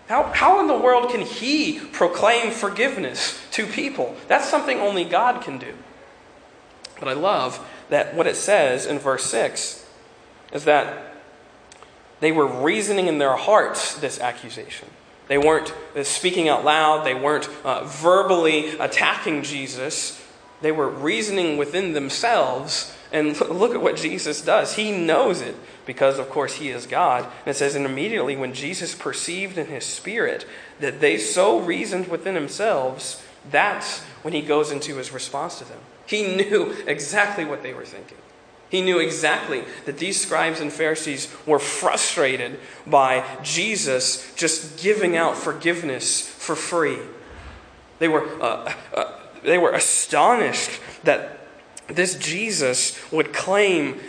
how, 0.07 0.23
how 0.33 0.59
in 0.59 0.67
the 0.67 0.77
world 0.77 1.09
can 1.09 1.21
he 1.21 1.79
proclaim 1.79 2.51
forgiveness 2.51 3.41
to 3.51 3.65
people? 3.65 4.15
That's 4.27 4.49
something 4.49 4.79
only 4.79 5.05
God 5.05 5.41
can 5.41 5.57
do. 5.57 5.73
But 7.03 7.17
I 7.17 7.19
love 7.19 7.59
that 7.89 8.15
what 8.15 8.27
it 8.27 8.37
says 8.37 8.85
in 8.85 8.97
verse 8.97 9.25
6 9.25 9.85
is 10.53 10.63
that 10.63 11.17
they 12.21 12.31
were 12.31 12.47
reasoning 12.47 13.07
in 13.07 13.17
their 13.17 13.35
hearts 13.35 13.95
this 13.95 14.21
accusation. 14.21 14.87
They 15.27 15.37
weren't 15.37 15.73
speaking 16.03 16.47
out 16.47 16.63
loud, 16.63 17.05
they 17.05 17.13
weren't 17.13 17.49
uh, 17.65 17.83
verbally 17.83 18.69
attacking 18.79 19.43
Jesus. 19.43 20.25
They 20.61 20.71
were 20.71 20.87
reasoning 20.87 21.57
within 21.57 21.91
themselves 21.91 22.95
And 23.11 23.37
look 23.49 23.75
at 23.75 23.81
what 23.81 23.97
Jesus 23.97 24.41
does. 24.41 24.77
He 24.77 24.97
knows 24.97 25.41
it 25.41 25.57
because, 25.85 26.19
of 26.19 26.29
course, 26.29 26.55
he 26.55 26.69
is 26.69 26.85
God. 26.85 27.25
And 27.25 27.49
it 27.49 27.57
says, 27.57 27.75
And 27.75 27.85
immediately 27.85 28.37
when 28.37 28.53
Jesus 28.53 28.95
perceived 28.95 29.57
in 29.57 29.67
his 29.67 29.83
spirit 29.83 30.45
that 30.79 31.01
they 31.01 31.17
so 31.17 31.59
reasoned 31.59 32.07
within 32.07 32.33
themselves, 32.33 33.21
that's 33.51 33.99
when 34.21 34.33
he 34.33 34.41
goes 34.41 34.71
into 34.71 34.95
his 34.95 35.11
response 35.11 35.59
to 35.59 35.65
them. 35.65 35.79
He 36.05 36.35
knew 36.35 36.75
exactly 36.85 37.45
what 37.45 37.63
they 37.63 37.73
were 37.73 37.85
thinking. 37.85 38.17
He 38.69 38.81
knew 38.81 38.97
exactly 38.97 39.63
that 39.85 39.99
these 39.99 40.19
scribes 40.19 40.59
and 40.59 40.73
Pharisees 40.73 41.31
were 41.45 41.59
frustrated 41.59 42.59
by 42.87 43.23
Jesus 43.43 44.33
just 44.35 44.81
giving 44.81 45.15
out 45.15 45.37
forgiveness 45.37 46.27
for 46.27 46.55
free. 46.55 46.97
They 47.99 48.07
were, 48.07 48.27
uh, 48.41 48.73
uh, 48.95 49.19
they 49.43 49.59
were 49.59 49.71
astonished 49.71 50.71
that 51.03 51.45
this 51.87 52.15
Jesus 52.15 52.97
would 53.11 53.31
claim 53.31 53.99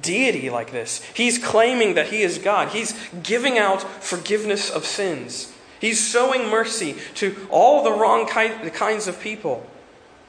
deity 0.00 0.50
like 0.50 0.70
this. 0.70 1.02
He's 1.14 1.38
claiming 1.38 1.94
that 1.94 2.06
he 2.06 2.22
is 2.22 2.38
God. 2.38 2.68
He's 2.68 2.94
giving 3.22 3.58
out 3.58 3.82
forgiveness 3.82 4.70
of 4.70 4.84
sins. 4.84 5.52
He's 5.80 6.08
showing 6.08 6.48
mercy 6.48 6.94
to 7.16 7.46
all 7.50 7.82
the 7.82 7.92
wrong 7.92 8.26
kind, 8.26 8.72
kinds 8.72 9.08
of 9.08 9.20
people. 9.20 9.66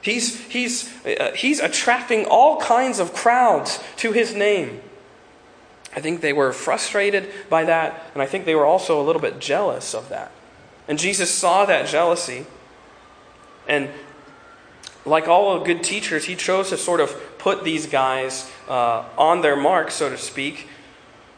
He's, 0.00 0.40
he's, 0.46 0.88
uh, 1.04 1.32
he's 1.34 1.60
attracting 1.60 2.26
all 2.26 2.60
kinds 2.60 2.98
of 2.98 3.12
crowds 3.12 3.82
to 3.96 4.12
his 4.12 4.34
name. 4.34 4.80
I 5.96 6.00
think 6.00 6.20
they 6.20 6.32
were 6.32 6.52
frustrated 6.52 7.32
by 7.48 7.64
that, 7.64 8.02
and 8.14 8.22
I 8.22 8.26
think 8.26 8.44
they 8.44 8.54
were 8.54 8.66
also 8.66 9.00
a 9.00 9.04
little 9.04 9.22
bit 9.22 9.40
jealous 9.40 9.94
of 9.94 10.08
that. 10.10 10.30
And 10.86 10.98
Jesus 10.98 11.30
saw 11.30 11.64
that 11.64 11.88
jealousy, 11.88 12.46
and 13.66 13.88
like 15.04 15.26
all 15.26 15.64
good 15.64 15.82
teachers, 15.82 16.26
he 16.26 16.36
chose 16.36 16.68
to 16.68 16.76
sort 16.76 17.00
of 17.00 17.38
put 17.38 17.64
these 17.64 17.86
guys 17.86 18.50
uh, 18.68 19.04
on 19.16 19.40
their 19.40 19.56
mark, 19.56 19.90
so 19.90 20.08
to 20.08 20.18
speak. 20.18 20.68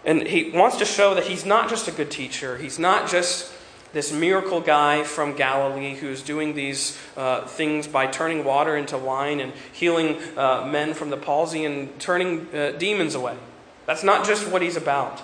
And 0.05 0.27
he 0.27 0.51
wants 0.51 0.77
to 0.79 0.85
show 0.85 1.15
that 1.15 1.25
he's 1.25 1.45
not 1.45 1.69
just 1.69 1.89
a 1.89 1.93
good 1.93 2.11
teacher, 2.11 2.59
he's 2.59 2.79
not 2.79 3.09
just 3.09 3.53
this 3.93 4.13
miracle 4.13 4.61
guy 4.61 5.03
from 5.03 5.35
Galilee 5.35 5.95
who's 5.95 6.23
doing 6.23 6.55
these 6.55 6.97
uh, 7.17 7.47
things 7.47 7.89
by 7.89 8.07
turning 8.07 8.45
water 8.45 8.77
into 8.77 8.97
wine 8.97 9.41
and 9.41 9.53
healing 9.73 10.19
uh, 10.37 10.67
men 10.67 10.95
from 10.95 11.11
the 11.11 11.17
palsy 11.17 11.65
and 11.65 11.99
turning 11.99 12.47
uh, 12.55 12.73
demons 12.73 13.15
away. 13.15 13.37
That's 13.87 14.05
not 14.05 14.25
just 14.25 14.49
what 14.49 14.63
he's 14.63 14.77
about. 14.77 15.23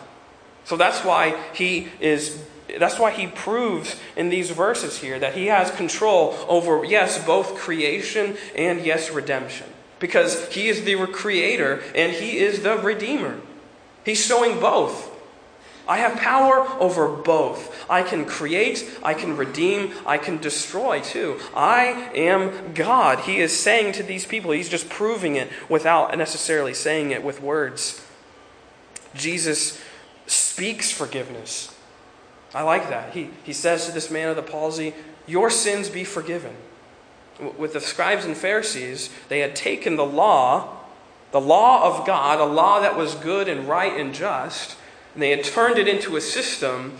So 0.64 0.76
that's 0.76 1.04
why 1.04 1.40
he 1.54 1.88
is. 2.00 2.42
That's 2.80 2.98
why 2.98 3.12
he 3.12 3.28
proves 3.28 3.94
in 4.16 4.28
these 4.28 4.50
verses 4.50 4.98
here 4.98 5.20
that 5.20 5.34
he 5.34 5.46
has 5.46 5.70
control 5.70 6.36
over, 6.48 6.84
yes, 6.84 7.24
both 7.24 7.54
creation 7.54 8.36
and, 8.56 8.84
yes, 8.84 9.12
redemption. 9.12 9.68
Because 10.00 10.52
he 10.52 10.66
is 10.66 10.82
the 10.82 11.06
creator 11.06 11.80
and 11.94 12.12
he 12.12 12.38
is 12.38 12.64
the 12.64 12.76
redeemer. 12.76 13.38
He's 14.04 14.24
showing 14.24 14.58
both. 14.58 15.15
I 15.88 15.98
have 15.98 16.18
power 16.18 16.66
over 16.80 17.08
both. 17.08 17.88
I 17.88 18.02
can 18.02 18.24
create, 18.24 18.98
I 19.02 19.14
can 19.14 19.36
redeem, 19.36 19.92
I 20.04 20.18
can 20.18 20.38
destroy 20.38 21.00
too. 21.00 21.38
I 21.54 22.10
am 22.14 22.74
God. 22.74 23.20
He 23.20 23.38
is 23.38 23.56
saying 23.56 23.92
to 23.92 24.02
these 24.02 24.26
people, 24.26 24.50
he's 24.50 24.68
just 24.68 24.88
proving 24.88 25.36
it 25.36 25.48
without 25.68 26.16
necessarily 26.18 26.74
saying 26.74 27.12
it 27.12 27.22
with 27.22 27.40
words. 27.40 28.04
Jesus 29.14 29.80
speaks 30.26 30.90
forgiveness. 30.90 31.74
I 32.54 32.62
like 32.62 32.88
that. 32.88 33.12
He, 33.12 33.30
he 33.44 33.52
says 33.52 33.86
to 33.86 33.92
this 33.92 34.10
man 34.10 34.28
of 34.28 34.36
the 34.36 34.42
palsy, 34.42 34.94
Your 35.26 35.50
sins 35.50 35.88
be 35.88 36.04
forgiven. 36.04 36.56
With 37.58 37.74
the 37.74 37.80
scribes 37.80 38.24
and 38.24 38.36
Pharisees, 38.36 39.10
they 39.28 39.40
had 39.40 39.54
taken 39.54 39.96
the 39.96 40.06
law, 40.06 40.78
the 41.32 41.40
law 41.40 41.84
of 41.84 42.06
God, 42.06 42.40
a 42.40 42.44
law 42.44 42.80
that 42.80 42.96
was 42.96 43.14
good 43.14 43.46
and 43.46 43.68
right 43.68 43.92
and 43.92 44.14
just, 44.14 44.76
and 45.16 45.22
they 45.22 45.30
had 45.30 45.44
turned 45.44 45.78
it 45.78 45.88
into 45.88 46.16
a 46.16 46.20
system 46.20 46.92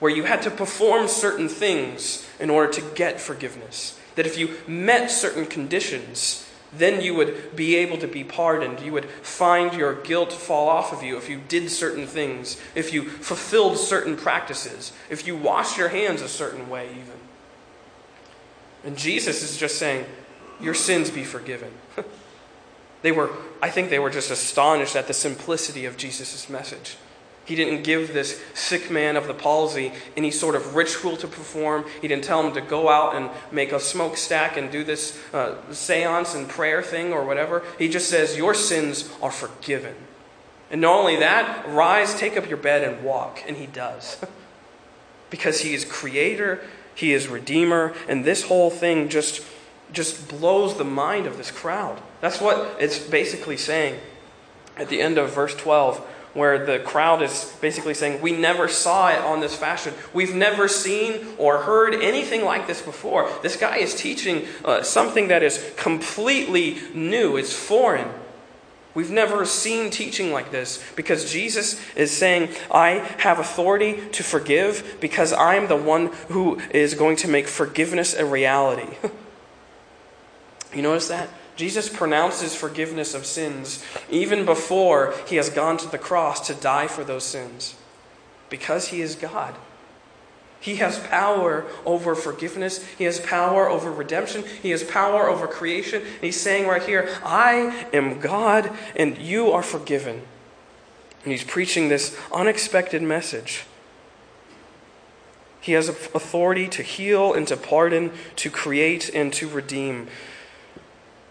where 0.00 0.10
you 0.10 0.24
had 0.24 0.42
to 0.42 0.50
perform 0.50 1.06
certain 1.06 1.48
things 1.48 2.28
in 2.40 2.50
order 2.50 2.72
to 2.72 2.80
get 2.96 3.20
forgiveness. 3.20 3.96
That 4.16 4.26
if 4.26 4.36
you 4.36 4.56
met 4.66 5.08
certain 5.08 5.46
conditions, 5.46 6.50
then 6.76 7.00
you 7.00 7.14
would 7.14 7.54
be 7.54 7.76
able 7.76 7.96
to 7.98 8.08
be 8.08 8.24
pardoned. 8.24 8.80
You 8.80 8.90
would 8.90 9.04
find 9.04 9.72
your 9.72 9.94
guilt 10.02 10.32
fall 10.32 10.68
off 10.68 10.92
of 10.92 11.04
you 11.04 11.16
if 11.16 11.28
you 11.28 11.40
did 11.46 11.70
certain 11.70 12.08
things, 12.08 12.60
if 12.74 12.92
you 12.92 13.08
fulfilled 13.08 13.78
certain 13.78 14.16
practices, 14.16 14.92
if 15.08 15.24
you 15.24 15.36
washed 15.36 15.78
your 15.78 15.90
hands 15.90 16.22
a 16.22 16.28
certain 16.28 16.68
way, 16.68 16.88
even. 16.90 17.20
And 18.82 18.98
Jesus 18.98 19.44
is 19.44 19.56
just 19.56 19.78
saying, 19.78 20.06
Your 20.60 20.74
sins 20.74 21.08
be 21.08 21.22
forgiven. 21.22 21.70
they 23.02 23.12
were, 23.12 23.30
I 23.62 23.70
think 23.70 23.90
they 23.90 24.00
were 24.00 24.10
just 24.10 24.32
astonished 24.32 24.96
at 24.96 25.06
the 25.06 25.14
simplicity 25.14 25.84
of 25.84 25.96
Jesus' 25.96 26.48
message. 26.50 26.96
He 27.50 27.56
didn't 27.56 27.82
give 27.82 28.14
this 28.14 28.40
sick 28.54 28.92
man 28.92 29.16
of 29.16 29.26
the 29.26 29.34
palsy 29.34 29.90
any 30.16 30.30
sort 30.30 30.54
of 30.54 30.76
ritual 30.76 31.16
to 31.16 31.26
perform. 31.26 31.84
He 32.00 32.06
didn't 32.06 32.22
tell 32.22 32.46
him 32.46 32.54
to 32.54 32.60
go 32.60 32.88
out 32.88 33.16
and 33.16 33.28
make 33.50 33.72
a 33.72 33.80
smokestack 33.80 34.56
and 34.56 34.70
do 34.70 34.84
this 34.84 35.18
uh, 35.34 35.56
seance 35.72 36.32
and 36.32 36.48
prayer 36.48 36.80
thing 36.80 37.12
or 37.12 37.24
whatever. 37.24 37.64
He 37.76 37.88
just 37.88 38.08
says, 38.08 38.36
Your 38.36 38.54
sins 38.54 39.10
are 39.20 39.32
forgiven. 39.32 39.96
And 40.70 40.80
not 40.80 40.96
only 40.96 41.16
that, 41.16 41.68
rise, 41.68 42.14
take 42.14 42.36
up 42.36 42.48
your 42.48 42.56
bed, 42.56 42.84
and 42.84 43.02
walk. 43.02 43.42
And 43.44 43.56
he 43.56 43.66
does. 43.66 44.24
because 45.30 45.62
he 45.62 45.74
is 45.74 45.84
creator, 45.84 46.62
he 46.94 47.12
is 47.12 47.26
redeemer, 47.26 47.94
and 48.08 48.24
this 48.24 48.44
whole 48.44 48.70
thing 48.70 49.08
just, 49.08 49.42
just 49.92 50.28
blows 50.28 50.78
the 50.78 50.84
mind 50.84 51.26
of 51.26 51.36
this 51.36 51.50
crowd. 51.50 52.00
That's 52.20 52.40
what 52.40 52.76
it's 52.78 53.00
basically 53.00 53.56
saying 53.56 53.98
at 54.76 54.88
the 54.88 55.02
end 55.02 55.18
of 55.18 55.34
verse 55.34 55.56
12 55.56 56.06
where 56.34 56.64
the 56.64 56.78
crowd 56.78 57.22
is 57.22 57.52
basically 57.60 57.94
saying, 57.94 58.20
We 58.20 58.32
never 58.32 58.68
saw 58.68 59.08
it 59.08 59.18
on 59.18 59.40
this 59.40 59.56
fashion. 59.56 59.94
We've 60.12 60.34
never 60.34 60.68
seen 60.68 61.26
or 61.38 61.58
heard 61.58 61.94
anything 61.94 62.44
like 62.44 62.66
this 62.66 62.80
before. 62.82 63.30
This 63.42 63.56
guy 63.56 63.78
is 63.78 63.94
teaching 63.94 64.46
uh, 64.64 64.82
something 64.82 65.28
that 65.28 65.42
is 65.42 65.72
completely 65.76 66.78
new, 66.94 67.36
it's 67.36 67.52
foreign. 67.52 68.08
We've 68.92 69.10
never 69.10 69.44
seen 69.44 69.90
teaching 69.90 70.32
like 70.32 70.50
this 70.50 70.82
because 70.96 71.30
Jesus 71.30 71.80
is 71.94 72.10
saying, 72.10 72.48
I 72.72 72.94
have 73.18 73.38
authority 73.38 74.00
to 74.12 74.24
forgive 74.24 74.96
because 75.00 75.32
I 75.32 75.54
am 75.54 75.68
the 75.68 75.76
one 75.76 76.06
who 76.28 76.58
is 76.70 76.94
going 76.94 77.16
to 77.18 77.28
make 77.28 77.46
forgiveness 77.46 78.14
a 78.14 78.24
reality. 78.26 78.96
you 80.74 80.82
notice 80.82 81.06
that? 81.06 81.28
Jesus 81.60 81.90
pronounces 81.90 82.54
forgiveness 82.54 83.12
of 83.12 83.26
sins 83.26 83.84
even 84.08 84.46
before 84.46 85.14
he 85.26 85.36
has 85.36 85.50
gone 85.50 85.76
to 85.76 85.90
the 85.90 85.98
cross 85.98 86.46
to 86.46 86.54
die 86.54 86.86
for 86.86 87.04
those 87.04 87.22
sins 87.22 87.74
because 88.48 88.88
he 88.88 89.02
is 89.02 89.14
God. 89.14 89.54
He 90.58 90.76
has 90.76 90.98
power 91.00 91.66
over 91.84 92.14
forgiveness. 92.14 92.82
He 92.96 93.04
has 93.04 93.20
power 93.20 93.68
over 93.68 93.92
redemption. 93.92 94.42
He 94.62 94.70
has 94.70 94.82
power 94.82 95.28
over 95.28 95.46
creation. 95.46 96.00
And 96.00 96.22
he's 96.22 96.40
saying 96.40 96.66
right 96.66 96.82
here, 96.82 97.14
I 97.22 97.86
am 97.92 98.20
God 98.20 98.70
and 98.96 99.18
you 99.18 99.50
are 99.50 99.62
forgiven. 99.62 100.22
And 101.24 101.30
he's 101.30 101.44
preaching 101.44 101.90
this 101.90 102.18
unexpected 102.32 103.02
message. 103.02 103.66
He 105.60 105.72
has 105.72 105.90
authority 105.90 106.68
to 106.68 106.82
heal 106.82 107.34
and 107.34 107.46
to 107.48 107.56
pardon, 107.58 108.12
to 108.36 108.48
create 108.48 109.10
and 109.14 109.30
to 109.34 109.46
redeem. 109.46 110.08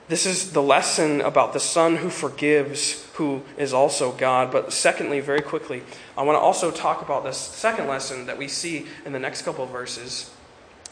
This 0.09 0.25
is 0.25 0.53
the 0.53 0.63
lesson 0.63 1.21
about 1.21 1.53
the 1.53 1.59
Son 1.59 1.97
who 1.97 2.09
forgives, 2.09 3.07
who 3.13 3.43
is 3.59 3.73
also 3.75 4.11
God. 4.11 4.51
But 4.51 4.73
secondly, 4.73 5.19
very 5.19 5.41
quickly, 5.41 5.83
I 6.17 6.23
want 6.23 6.35
to 6.35 6.39
also 6.39 6.71
talk 6.71 7.03
about 7.03 7.23
this 7.23 7.37
second 7.37 7.87
lesson 7.87 8.25
that 8.25 8.39
we 8.39 8.47
see 8.47 8.87
in 9.05 9.13
the 9.13 9.19
next 9.19 9.43
couple 9.43 9.67
verses, 9.67 10.31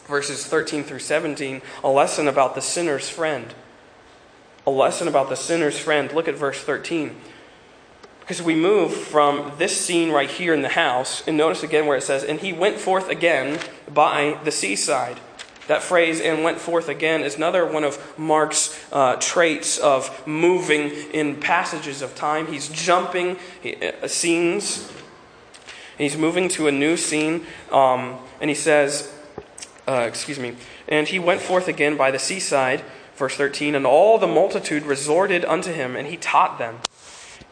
verses 0.05 0.45
13 0.45 0.83
through 0.83 0.99
17, 0.99 1.63
a 1.83 1.89
lesson 1.89 2.27
about 2.27 2.53
the 2.53 2.61
sinner's 2.61 3.09
friend. 3.09 3.55
A 4.67 4.69
lesson 4.69 5.07
about 5.07 5.29
the 5.29 5.35
sinner's 5.35 5.79
friend. 5.79 6.13
Look 6.13 6.27
at 6.27 6.35
verse 6.35 6.63
13. 6.63 7.15
Because 8.19 8.43
we 8.43 8.53
move 8.53 8.93
from 8.93 9.53
this 9.57 9.81
scene 9.81 10.11
right 10.11 10.29
here 10.29 10.53
in 10.53 10.61
the 10.61 10.69
house, 10.69 11.27
and 11.27 11.35
notice 11.35 11.63
again 11.63 11.87
where 11.87 11.97
it 11.97 12.03
says, 12.03 12.23
And 12.23 12.39
he 12.39 12.53
went 12.53 12.77
forth 12.77 13.09
again 13.09 13.59
by 13.91 14.39
the 14.43 14.51
seaside. 14.51 15.19
That 15.67 15.83
phrase, 15.83 16.21
and 16.21 16.43
went 16.43 16.59
forth 16.59 16.87
again, 16.87 17.21
is 17.21 17.35
another 17.35 17.65
one 17.65 17.83
of 17.83 18.17
Mark's 18.17 18.77
uh, 18.91 19.17
traits 19.17 19.77
of 19.77 20.25
moving 20.25 20.91
in 21.11 21.35
passages 21.35 22.01
of 22.01 22.15
time. 22.15 22.47
He's 22.47 22.69
jumping 22.69 23.37
uh, 23.65 24.07
scenes, 24.07 24.91
he's 25.97 26.17
moving 26.17 26.47
to 26.49 26.67
a 26.67 26.71
new 26.71 26.95
scene, 26.95 27.45
um, 27.71 28.17
and 28.39 28.49
he 28.49 28.55
says, 28.55 29.13
uh, 29.87 30.05
excuse 30.07 30.39
me, 30.39 30.55
and 30.87 31.07
he 31.07 31.19
went 31.19 31.41
forth 31.41 31.67
again 31.67 31.97
by 31.97 32.11
the 32.11 32.19
seaside, 32.19 32.83
verse 33.15 33.35
13, 33.35 33.75
and 33.75 33.85
all 33.85 34.17
the 34.17 34.27
multitude 34.27 34.83
resorted 34.83 35.43
unto 35.45 35.73
him, 35.73 35.95
and 35.95 36.07
he 36.07 36.17
taught 36.17 36.57
them. 36.57 36.79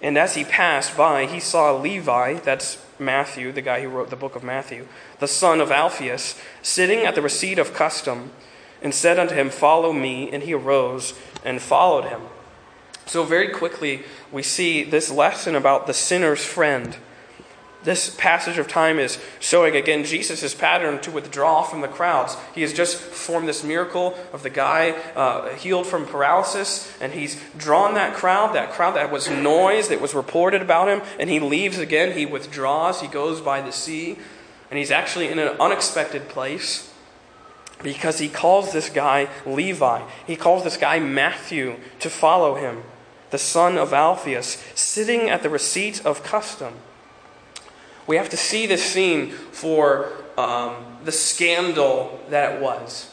And 0.02 0.18
as 0.18 0.36
he 0.36 0.44
passed 0.44 0.96
by, 0.96 1.26
he 1.26 1.40
saw 1.40 1.76
Levi, 1.76 2.36
that's 2.36 2.85
Matthew, 3.00 3.52
the 3.52 3.62
guy 3.62 3.82
who 3.82 3.90
wrote 3.90 4.10
the 4.10 4.16
book 4.16 4.36
of 4.36 4.44
Matthew, 4.44 4.88
the 5.20 5.28
son 5.28 5.62
of 5.62 5.72
Alphaeus, 5.72 6.40
sitting 6.62 7.00
at 7.00 7.16
the 7.16 7.22
receipt 7.22 7.60
of 7.60 7.74
custom, 7.74 8.32
and 8.82 8.94
said 8.94 9.20
unto 9.20 9.36
him, 9.36 9.50
Follow 9.50 9.92
me. 9.92 10.30
And 10.32 10.44
he 10.44 10.54
arose 10.54 11.14
and 11.44 11.62
followed 11.62 12.06
him. 12.06 12.22
So, 13.06 13.24
very 13.24 13.50
quickly, 13.50 14.04
we 14.32 14.44
see 14.44 14.84
this 14.84 15.12
lesson 15.12 15.56
about 15.56 15.88
the 15.88 15.94
sinner's 15.94 16.44
friend. 16.44 16.98
This 17.86 18.10
passage 18.18 18.58
of 18.58 18.68
time 18.68 18.98
is 18.98 19.20
showing 19.40 19.76
again 19.76 20.06
Jesus' 20.06 20.56
pattern 20.56 21.00
to 21.02 21.12
withdraw 21.12 21.62
from 21.62 21.82
the 21.82 21.88
crowds. 21.88 22.36
He 22.56 22.64
has 22.64 22.74
just 22.74 22.98
performed 22.98 23.48
this 23.48 23.64
miracle 23.64 24.18
of 24.34 24.42
the 24.42 24.50
guy 24.50 24.92
uh, 25.16 25.54
healed 25.56 25.86
from 25.86 26.08
paralysis, 26.08 26.92
and 27.00 27.14
he's 27.14 27.40
drawn 27.56 27.94
that 27.94 28.16
crowd, 28.16 28.56
that 28.56 28.72
crowd 28.72 28.96
that 28.96 29.12
was 29.12 29.30
noise 29.30 29.90
that 29.90 30.02
was 30.02 30.16
reported 30.16 30.64
about 30.64 30.88
him, 30.88 31.04
and 31.20 31.30
he 31.30 31.40
leaves 31.40 31.78
again. 31.78 32.18
He 32.18 32.26
withdraws, 32.26 33.02
he 33.02 33.08
goes 33.08 33.40
by 33.40 33.62
the 33.62 33.72
sea, 33.72 34.18
and 34.72 34.80
he's 34.80 34.90
actually 34.90 35.28
in 35.28 35.38
an 35.38 35.56
unexpected 35.60 36.28
place 36.28 36.92
because 37.84 38.18
he 38.18 38.30
calls 38.30 38.74
this 38.74 38.90
guy 38.90 39.30
Levi. 39.46 40.02
He 40.26 40.36
calls 40.36 40.64
this 40.64 40.78
guy 40.78 40.98
Matthew 40.98 41.76
to 42.00 42.10
follow 42.10 42.56
him, 42.56 42.82
the 43.30 43.38
son 43.38 43.78
of 43.78 43.94
Alphaeus, 43.94 44.58
sitting 44.74 45.30
at 45.30 45.44
the 45.44 45.52
receipt 45.52 46.04
of 46.04 46.24
custom. 46.24 46.74
We 48.08 48.18
have 48.18 48.30
to 48.30 48.38
see 48.38 48.68
this 48.68 48.84
scene 48.84 49.32
for 49.32 50.12
um, 50.38 50.76
the 51.04 51.12
scandal 51.12 52.20
that 52.30 52.56
it 52.56 52.62
was. 52.62 53.12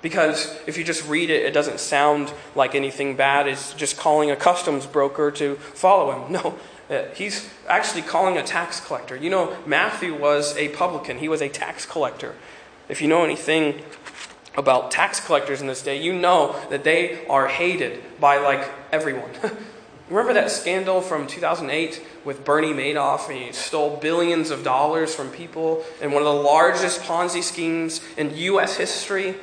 Because 0.00 0.56
if 0.66 0.78
you 0.78 0.84
just 0.84 1.06
read 1.08 1.28
it, 1.30 1.44
it 1.44 1.52
doesn't 1.52 1.80
sound 1.80 2.32
like 2.54 2.74
anything 2.74 3.16
bad. 3.16 3.48
It's 3.48 3.74
just 3.74 3.96
calling 3.96 4.30
a 4.30 4.36
customs 4.36 4.86
broker 4.86 5.30
to 5.32 5.56
follow 5.56 6.12
him. 6.12 6.32
No, 6.38 6.58
uh, 6.90 7.04
he's 7.14 7.50
actually 7.68 8.02
calling 8.02 8.38
a 8.38 8.42
tax 8.42 8.80
collector. 8.80 9.14
You 9.14 9.28
know, 9.28 9.56
Matthew 9.66 10.14
was 10.14 10.56
a 10.56 10.68
publican, 10.68 11.18
he 11.18 11.28
was 11.28 11.42
a 11.42 11.48
tax 11.48 11.84
collector. 11.84 12.34
If 12.88 13.02
you 13.02 13.08
know 13.08 13.24
anything 13.24 13.82
about 14.56 14.90
tax 14.90 15.20
collectors 15.20 15.60
in 15.60 15.66
this 15.66 15.82
day, 15.82 16.02
you 16.02 16.14
know 16.14 16.58
that 16.70 16.84
they 16.84 17.26
are 17.26 17.46
hated 17.46 18.02
by 18.18 18.38
like 18.38 18.68
everyone. 18.90 19.30
Remember 20.10 20.32
that 20.32 20.50
scandal 20.50 21.02
from 21.02 21.26
2008 21.26 22.02
with 22.24 22.42
Bernie 22.44 22.72
Madoff? 22.72 23.30
He 23.30 23.52
stole 23.52 23.96
billions 23.98 24.50
of 24.50 24.64
dollars 24.64 25.14
from 25.14 25.30
people 25.30 25.84
in 26.00 26.12
one 26.12 26.22
of 26.22 26.26
the 26.26 26.42
largest 26.42 27.02
Ponzi 27.02 27.42
schemes 27.42 28.00
in 28.16 28.34
U.S. 28.34 28.76
history. 28.76 29.36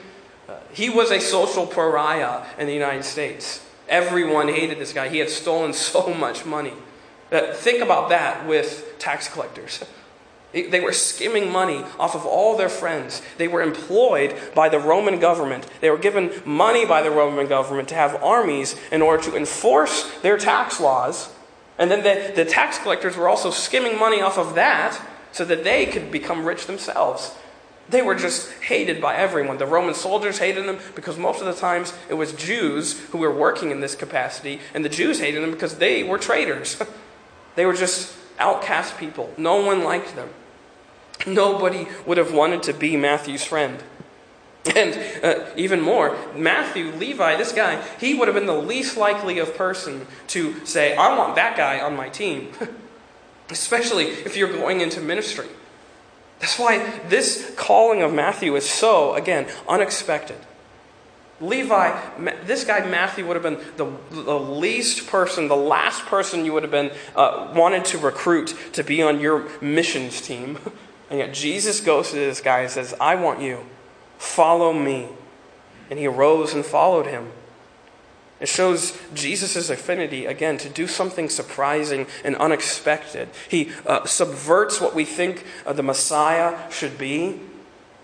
Uh, 0.49 0.55
he 0.71 0.89
was 0.89 1.11
a 1.11 1.19
social 1.19 1.67
pariah 1.67 2.45
in 2.57 2.65
the 2.65 2.73
United 2.73 3.03
States. 3.03 3.63
Everyone 3.87 4.47
hated 4.47 4.79
this 4.79 4.91
guy. 4.91 5.07
He 5.09 5.19
had 5.19 5.29
stolen 5.29 5.73
so 5.91 6.13
much 6.13 6.45
money. 6.45 6.73
Think 7.29 7.83
about 7.83 8.09
that 8.09 8.47
with 8.47 8.95
tax 8.97 9.27
collectors. 9.27 9.83
They 10.55 10.79
were 10.79 10.93
skimming 10.93 11.51
money 11.51 11.83
off 11.99 12.15
of 12.15 12.25
all 12.25 12.55
their 12.55 12.69
friends. 12.69 13.21
They 13.37 13.49
were 13.49 13.61
employed 13.61 14.39
by 14.55 14.69
the 14.69 14.79
Roman 14.79 15.19
government. 15.19 15.67
They 15.81 15.89
were 15.89 15.97
given 15.97 16.31
money 16.45 16.85
by 16.85 17.01
the 17.01 17.11
Roman 17.11 17.47
government 17.47 17.89
to 17.89 17.95
have 17.95 18.23
armies 18.23 18.79
in 18.89 19.01
order 19.01 19.21
to 19.23 19.35
enforce 19.35 20.09
their 20.21 20.37
tax 20.37 20.79
laws. 20.79 21.29
And 21.77 21.91
then 21.91 22.03
the, 22.03 22.33
the 22.33 22.49
tax 22.49 22.79
collectors 22.79 23.17
were 23.17 23.27
also 23.27 23.51
skimming 23.51 23.99
money 23.99 24.21
off 24.21 24.37
of 24.37 24.55
that 24.55 24.97
so 25.33 25.43
that 25.43 25.65
they 25.65 25.87
could 25.87 26.09
become 26.09 26.45
rich 26.45 26.67
themselves. 26.67 27.35
They 27.89 28.01
were 28.01 28.15
just 28.15 28.51
hated 28.63 29.01
by 29.01 29.15
everyone. 29.17 29.57
The 29.57 29.65
Roman 29.65 29.93
soldiers 29.93 30.39
hated 30.39 30.65
them 30.65 30.79
because 30.95 31.17
most 31.17 31.41
of 31.41 31.47
the 31.47 31.59
times 31.59 31.93
it 32.09 32.13
was 32.13 32.31
Jews 32.31 32.97
who 33.09 33.17
were 33.17 33.33
working 33.33 33.71
in 33.71 33.81
this 33.81 33.93
capacity, 33.93 34.61
and 34.73 34.85
the 34.85 34.89
Jews 34.89 35.19
hated 35.19 35.43
them 35.43 35.51
because 35.51 35.75
they 35.75 36.03
were 36.03 36.17
traitors. 36.17 36.81
they 37.55 37.65
were 37.65 37.73
just 37.73 38.15
outcast 38.39 38.97
people. 38.97 39.33
No 39.37 39.57
one 39.57 39.83
liked 39.83 40.15
them. 40.15 40.29
Nobody 41.25 41.87
would 42.05 42.17
have 42.17 42.33
wanted 42.33 42.63
to 42.63 42.73
be 42.73 42.97
Matthew's 42.97 43.43
friend. 43.43 43.81
And 44.75 44.99
uh, 45.23 45.45
even 45.55 45.79
more, 45.79 46.17
Matthew, 46.35 46.91
Levi, 46.91 47.35
this 47.35 47.51
guy, 47.51 47.83
he 47.99 48.15
would 48.15 48.27
have 48.27 48.35
been 48.35 48.47
the 48.47 48.53
least 48.53 48.97
likely 48.97 49.37
of 49.37 49.55
person 49.55 50.07
to 50.27 50.65
say, 50.65 50.95
I 50.95 51.15
want 51.17 51.35
that 51.35 51.55
guy 51.55 51.79
on 51.79 51.95
my 51.95 52.09
team. 52.09 52.51
Especially 53.49 54.05
if 54.05 54.35
you're 54.35 54.51
going 54.51 54.81
into 54.81 55.01
ministry. 55.01 55.47
That's 56.39 56.57
why 56.57 56.79
this 57.07 57.53
calling 57.55 58.01
of 58.01 58.11
Matthew 58.11 58.55
is 58.55 58.67
so, 58.67 59.13
again, 59.13 59.47
unexpected. 59.67 60.37
Levi, 61.41 61.99
this 62.45 62.63
guy 62.63 62.89
Matthew 62.89 63.27
would 63.27 63.35
have 63.35 63.43
been 63.43 63.59
the, 63.77 63.91
the 64.09 64.39
least 64.39 65.07
person, 65.07 65.47
the 65.47 65.55
last 65.55 66.05
person 66.05 66.45
you 66.45 66.53
would 66.53 66.63
have 66.63 66.71
been 66.71 66.91
uh, 67.15 67.51
wanted 67.53 67.85
to 67.85 67.97
recruit 67.97 68.55
to 68.73 68.83
be 68.83 69.01
on 69.01 69.19
your 69.19 69.47
missions 69.61 70.21
team. 70.21 70.57
And 71.09 71.19
yet 71.19 71.33
Jesus 71.33 71.81
goes 71.81 72.09
to 72.09 72.15
this 72.15 72.41
guy 72.41 72.61
and 72.61 72.71
says, 72.71 72.93
I 72.99 73.15
want 73.15 73.41
you. 73.41 73.65
Follow 74.17 74.73
me. 74.73 75.09
And 75.89 75.99
he 75.99 76.07
arose 76.07 76.53
and 76.53 76.65
followed 76.65 77.05
him. 77.05 77.31
It 78.39 78.49
shows 78.49 78.97
Jesus' 79.13 79.69
affinity, 79.69 80.25
again, 80.25 80.57
to 80.57 80.69
do 80.69 80.87
something 80.87 81.29
surprising 81.29 82.05
and 82.23 82.35
unexpected. 82.35 83.29
He 83.47 83.71
uh, 83.85 84.05
subverts 84.05 84.81
what 84.81 84.93
we 84.93 85.05
think 85.05 85.45
uh, 85.65 85.73
the 85.73 85.83
Messiah 85.83 86.69
should 86.69 86.97
be 86.97 87.39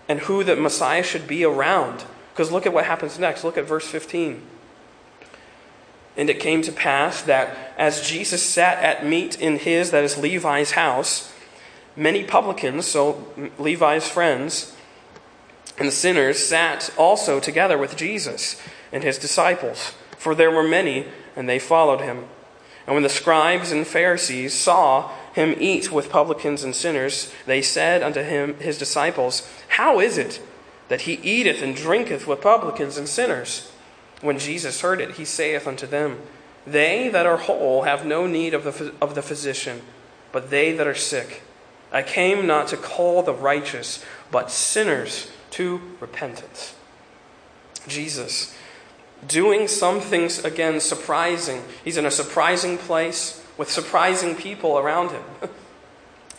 and 0.08 0.20
who 0.20 0.42
the 0.42 0.56
Messiah 0.56 1.02
should 1.02 1.26
be 1.26 1.44
around. 1.44 2.04
Because 2.32 2.50
look 2.50 2.66
at 2.66 2.72
what 2.72 2.86
happens 2.86 3.18
next. 3.18 3.44
Look 3.44 3.58
at 3.58 3.66
verse 3.66 3.86
15. 3.86 4.42
And 6.16 6.30
it 6.30 6.40
came 6.40 6.62
to 6.62 6.72
pass 6.72 7.22
that 7.22 7.74
as 7.76 8.06
Jesus 8.06 8.42
sat 8.42 8.82
at 8.82 9.06
meat 9.06 9.40
in 9.40 9.58
his, 9.58 9.90
that 9.90 10.04
is 10.04 10.18
Levi's 10.18 10.72
house, 10.72 11.31
Many 11.96 12.24
publicans, 12.24 12.86
so 12.86 13.26
Levi's 13.58 14.08
friends, 14.08 14.74
and 15.78 15.92
sinners 15.92 16.38
sat 16.38 16.92
also 16.96 17.40
together 17.40 17.76
with 17.76 17.96
Jesus 17.96 18.60
and 18.92 19.02
his 19.02 19.18
disciples, 19.18 19.94
for 20.16 20.34
there 20.34 20.50
were 20.50 20.62
many, 20.62 21.06
and 21.34 21.48
they 21.48 21.58
followed 21.58 22.00
him. 22.00 22.26
And 22.86 22.94
when 22.94 23.02
the 23.02 23.08
scribes 23.08 23.72
and 23.72 23.86
Pharisees 23.86 24.54
saw 24.54 25.10
him 25.34 25.54
eat 25.58 25.90
with 25.90 26.10
publicans 26.10 26.64
and 26.64 26.74
sinners, 26.74 27.32
they 27.46 27.62
said 27.62 28.02
unto 28.02 28.22
him, 28.22 28.54
his 28.58 28.78
disciples, 28.78 29.48
How 29.68 30.00
is 30.00 30.18
it 30.18 30.40
that 30.88 31.02
he 31.02 31.14
eateth 31.14 31.62
and 31.62 31.74
drinketh 31.74 32.26
with 32.26 32.40
publicans 32.40 32.98
and 32.98 33.08
sinners? 33.08 33.70
When 34.20 34.38
Jesus 34.38 34.80
heard 34.80 35.00
it, 35.00 35.12
he 35.12 35.24
saith 35.24 35.66
unto 35.66 35.86
them, 35.86 36.20
They 36.66 37.08
that 37.08 37.26
are 37.26 37.38
whole 37.38 37.82
have 37.82 38.04
no 38.04 38.26
need 38.26 38.54
of 38.54 38.64
the, 38.64 38.94
of 39.00 39.14
the 39.14 39.22
physician, 39.22 39.82
but 40.30 40.50
they 40.50 40.72
that 40.72 40.86
are 40.86 40.94
sick. 40.94 41.42
I 41.92 42.02
came 42.02 42.46
not 42.46 42.68
to 42.68 42.76
call 42.76 43.22
the 43.22 43.34
righteous, 43.34 44.04
but 44.30 44.50
sinners 44.50 45.30
to 45.50 45.80
repentance. 46.00 46.74
Jesus, 47.86 48.56
doing 49.26 49.68
some 49.68 50.00
things 50.00 50.44
again 50.44 50.80
surprising. 50.80 51.62
He's 51.84 51.96
in 51.98 52.06
a 52.06 52.10
surprising 52.10 52.78
place 52.78 53.44
with 53.58 53.70
surprising 53.70 54.34
people 54.34 54.78
around 54.78 55.10
him. 55.10 55.22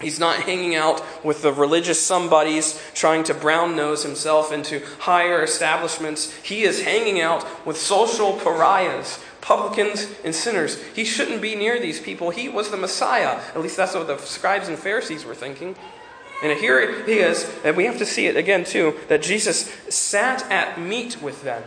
He's 0.03 0.19
not 0.19 0.43
hanging 0.43 0.75
out 0.75 1.03
with 1.23 1.41
the 1.41 1.53
religious 1.53 2.01
somebodies 2.01 2.79
trying 2.93 3.23
to 3.25 3.33
brown 3.33 3.75
nose 3.75 4.03
himself 4.03 4.51
into 4.51 4.85
higher 4.99 5.41
establishments. 5.41 6.33
He 6.43 6.63
is 6.63 6.83
hanging 6.83 7.21
out 7.21 7.45
with 7.65 7.77
social 7.77 8.33
pariahs 8.33 9.19
publicans 9.43 10.07
and 10.23 10.33
sinners. 10.33 10.81
He 10.95 11.03
shouldn't 11.03 11.41
be 11.41 11.53
near 11.53 11.77
these 11.77 11.99
people. 11.99 12.29
He 12.29 12.47
was 12.47 12.71
the 12.71 12.77
Messiah. 12.77 13.41
At 13.53 13.61
least 13.61 13.75
that's 13.75 13.93
what 13.93 14.07
the 14.07 14.17
scribes 14.17 14.69
and 14.69 14.79
Pharisees 14.79 15.25
were 15.25 15.35
thinking. 15.35 15.75
And 16.41 16.57
here 16.57 17.03
he 17.05 17.19
is, 17.19 17.49
and 17.63 17.75
we 17.75 17.85
have 17.85 17.97
to 17.97 18.05
see 18.05 18.27
it 18.27 18.37
again 18.37 18.63
too, 18.63 18.97
that 19.09 19.21
Jesus 19.21 19.69
sat 19.89 20.49
at 20.49 20.79
meat 20.79 21.21
with 21.21 21.43
them. 21.43 21.63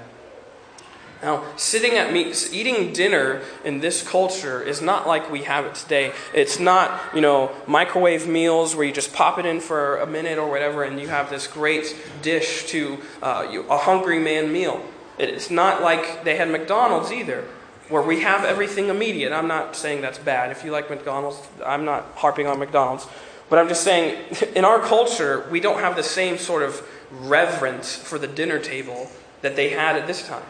Now, 1.26 1.42
sitting 1.56 1.94
at 1.94 2.12
meat, 2.12 2.50
eating 2.52 2.92
dinner 2.92 3.42
in 3.64 3.80
this 3.80 4.08
culture 4.08 4.62
is 4.62 4.80
not 4.80 5.08
like 5.08 5.28
we 5.28 5.42
have 5.42 5.64
it 5.64 5.74
today. 5.74 6.12
It's 6.32 6.60
not, 6.60 7.00
you 7.12 7.20
know, 7.20 7.50
microwave 7.66 8.28
meals 8.28 8.76
where 8.76 8.86
you 8.86 8.92
just 8.92 9.12
pop 9.12 9.36
it 9.36 9.44
in 9.44 9.58
for 9.58 9.96
a 9.96 10.06
minute 10.06 10.38
or 10.38 10.48
whatever 10.48 10.84
and 10.84 11.00
you 11.00 11.08
have 11.08 11.28
this 11.28 11.48
great 11.48 11.96
dish 12.22 12.66
to 12.66 12.98
uh, 13.24 13.60
a 13.68 13.76
hungry 13.76 14.20
man 14.20 14.52
meal. 14.52 14.80
It's 15.18 15.50
not 15.50 15.82
like 15.82 16.22
they 16.22 16.36
had 16.36 16.48
McDonald's 16.48 17.10
either 17.10 17.42
where 17.88 18.02
we 18.02 18.20
have 18.20 18.44
everything 18.44 18.88
immediate. 18.88 19.32
I'm 19.32 19.48
not 19.48 19.74
saying 19.74 20.02
that's 20.02 20.18
bad. 20.18 20.52
If 20.52 20.62
you 20.64 20.70
like 20.70 20.88
McDonald's, 20.88 21.40
I'm 21.64 21.84
not 21.84 22.04
harping 22.14 22.46
on 22.46 22.60
McDonald's. 22.60 23.08
But 23.50 23.58
I'm 23.58 23.66
just 23.66 23.82
saying, 23.82 24.36
in 24.54 24.64
our 24.64 24.78
culture, 24.78 25.44
we 25.50 25.58
don't 25.58 25.80
have 25.80 25.96
the 25.96 26.04
same 26.04 26.38
sort 26.38 26.62
of 26.62 26.86
reverence 27.10 27.96
for 27.96 28.16
the 28.16 28.28
dinner 28.28 28.60
table 28.60 29.10
that 29.42 29.56
they 29.56 29.70
had 29.70 29.96
at 29.96 30.06
this 30.06 30.24
time. 30.24 30.44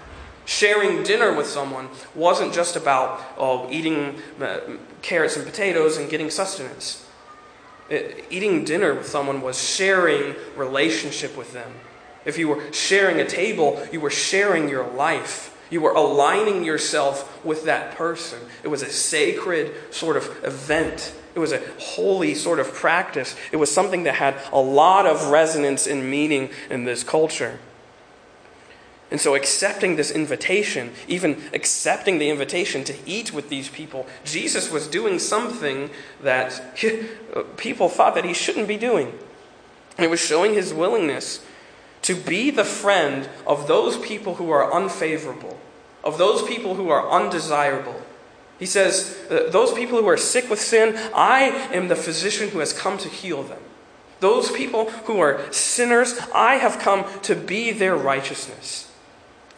Sharing 0.46 1.02
dinner 1.02 1.34
with 1.34 1.48
someone 1.48 1.88
wasn't 2.14 2.54
just 2.54 2.76
about 2.76 3.20
oh, 3.36 3.68
eating 3.68 4.14
uh, 4.40 4.60
carrots 5.02 5.36
and 5.36 5.44
potatoes 5.44 5.96
and 5.96 6.08
getting 6.08 6.30
sustenance. 6.30 7.04
It, 7.90 8.24
eating 8.30 8.64
dinner 8.64 8.94
with 8.94 9.08
someone 9.08 9.40
was 9.40 9.60
sharing 9.60 10.36
relationship 10.56 11.36
with 11.36 11.52
them. 11.52 11.72
If 12.24 12.38
you 12.38 12.46
were 12.46 12.72
sharing 12.72 13.20
a 13.20 13.26
table, 13.26 13.84
you 13.90 14.00
were 14.00 14.10
sharing 14.10 14.68
your 14.68 14.86
life. 14.86 15.52
You 15.68 15.80
were 15.80 15.90
aligning 15.90 16.62
yourself 16.62 17.44
with 17.44 17.64
that 17.64 17.96
person. 17.96 18.38
It 18.62 18.68
was 18.68 18.82
a 18.82 18.90
sacred 18.90 19.72
sort 19.92 20.16
of 20.16 20.44
event. 20.44 21.12
It 21.34 21.40
was 21.40 21.50
a 21.50 21.60
holy 21.78 22.34
sort 22.36 22.60
of 22.60 22.72
practice. 22.72 23.34
It 23.50 23.56
was 23.56 23.72
something 23.72 24.04
that 24.04 24.14
had 24.14 24.36
a 24.52 24.60
lot 24.60 25.06
of 25.06 25.28
resonance 25.28 25.88
and 25.88 26.08
meaning 26.08 26.50
in 26.70 26.84
this 26.84 27.02
culture. 27.02 27.58
And 29.10 29.20
so, 29.20 29.36
accepting 29.36 29.94
this 29.94 30.10
invitation, 30.10 30.90
even 31.06 31.40
accepting 31.52 32.18
the 32.18 32.28
invitation 32.28 32.82
to 32.84 32.94
eat 33.06 33.32
with 33.32 33.48
these 33.48 33.68
people, 33.68 34.06
Jesus 34.24 34.70
was 34.70 34.88
doing 34.88 35.20
something 35.20 35.90
that 36.22 36.76
people 37.56 37.88
thought 37.88 38.16
that 38.16 38.24
he 38.24 38.34
shouldn't 38.34 38.66
be 38.66 38.76
doing. 38.76 39.16
It 39.96 40.10
was 40.10 40.20
showing 40.20 40.54
his 40.54 40.74
willingness 40.74 41.44
to 42.02 42.14
be 42.14 42.50
the 42.50 42.64
friend 42.64 43.28
of 43.46 43.68
those 43.68 43.96
people 43.96 44.34
who 44.34 44.50
are 44.50 44.72
unfavorable, 44.72 45.58
of 46.02 46.18
those 46.18 46.42
people 46.42 46.74
who 46.74 46.88
are 46.88 47.08
undesirable. 47.08 48.02
He 48.58 48.66
says, 48.66 49.16
uh, 49.30 49.50
Those 49.50 49.72
people 49.72 50.00
who 50.00 50.08
are 50.08 50.16
sick 50.16 50.50
with 50.50 50.60
sin, 50.60 50.96
I 51.14 51.42
am 51.72 51.88
the 51.88 51.96
physician 51.96 52.50
who 52.50 52.58
has 52.58 52.72
come 52.72 52.98
to 52.98 53.08
heal 53.08 53.42
them. 53.42 53.60
Those 54.20 54.50
people 54.50 54.90
who 55.04 55.20
are 55.20 55.52
sinners, 55.52 56.18
I 56.34 56.54
have 56.54 56.78
come 56.78 57.04
to 57.22 57.34
be 57.34 57.70
their 57.70 57.96
righteousness. 57.96 58.85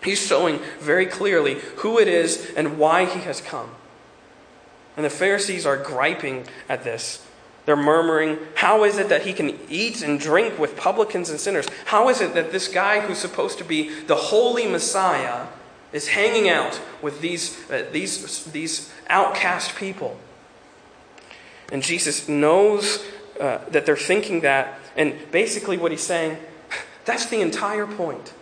He's 0.09 0.27
showing 0.27 0.61
very 0.81 1.05
clearly 1.05 1.57
who 1.77 1.99
it 1.99 2.09
is 2.09 2.51
and 2.57 2.79
why 2.79 3.05
he 3.05 3.21
has 3.21 3.43
come. 3.43 3.73
And 4.97 5.05
the 5.05 5.11
Pharisees 5.11 5.67
are 5.67 5.77
griping 5.77 6.47
at 6.67 6.83
this. 6.83 7.23
They're 7.67 7.77
murmuring, 7.77 8.39
How 8.55 8.85
is 8.85 8.97
it 8.97 9.11
that 9.11 9.27
he 9.27 9.35
can 9.35 9.59
eat 9.69 10.01
and 10.01 10.19
drink 10.19 10.59
with 10.59 10.79
publicans 10.79 11.29
and 11.29 11.39
sinners? 11.39 11.69
How 11.85 12.09
is 12.09 12.23
it 12.23 12.33
that 12.33 12.53
this 12.53 12.69
guy 12.69 13.01
who's 13.01 13.19
supposed 13.19 13.59
to 13.59 13.65
be 13.65 13.91
the 14.05 14.15
holy 14.15 14.67
Messiah 14.67 15.49
is 15.93 16.09
hanging 16.09 16.49
out 16.49 16.81
with 17.03 17.21
these, 17.21 17.71
uh, 17.71 17.85
these, 17.93 18.47
these 18.47 18.91
outcast 19.11 19.77
people? 19.77 20.19
And 21.71 21.83
Jesus 21.83 22.31
knows 22.31 23.05
uh, 23.39 23.59
that 23.73 23.85
they're 23.85 23.95
thinking 23.95 24.41
that. 24.41 24.81
And 24.97 25.15
basically, 25.33 25.77
what 25.77 25.91
he's 25.91 26.01
saying, 26.01 26.39
that's 27.05 27.27
the 27.27 27.43
entire 27.43 27.87
point. 27.87 28.33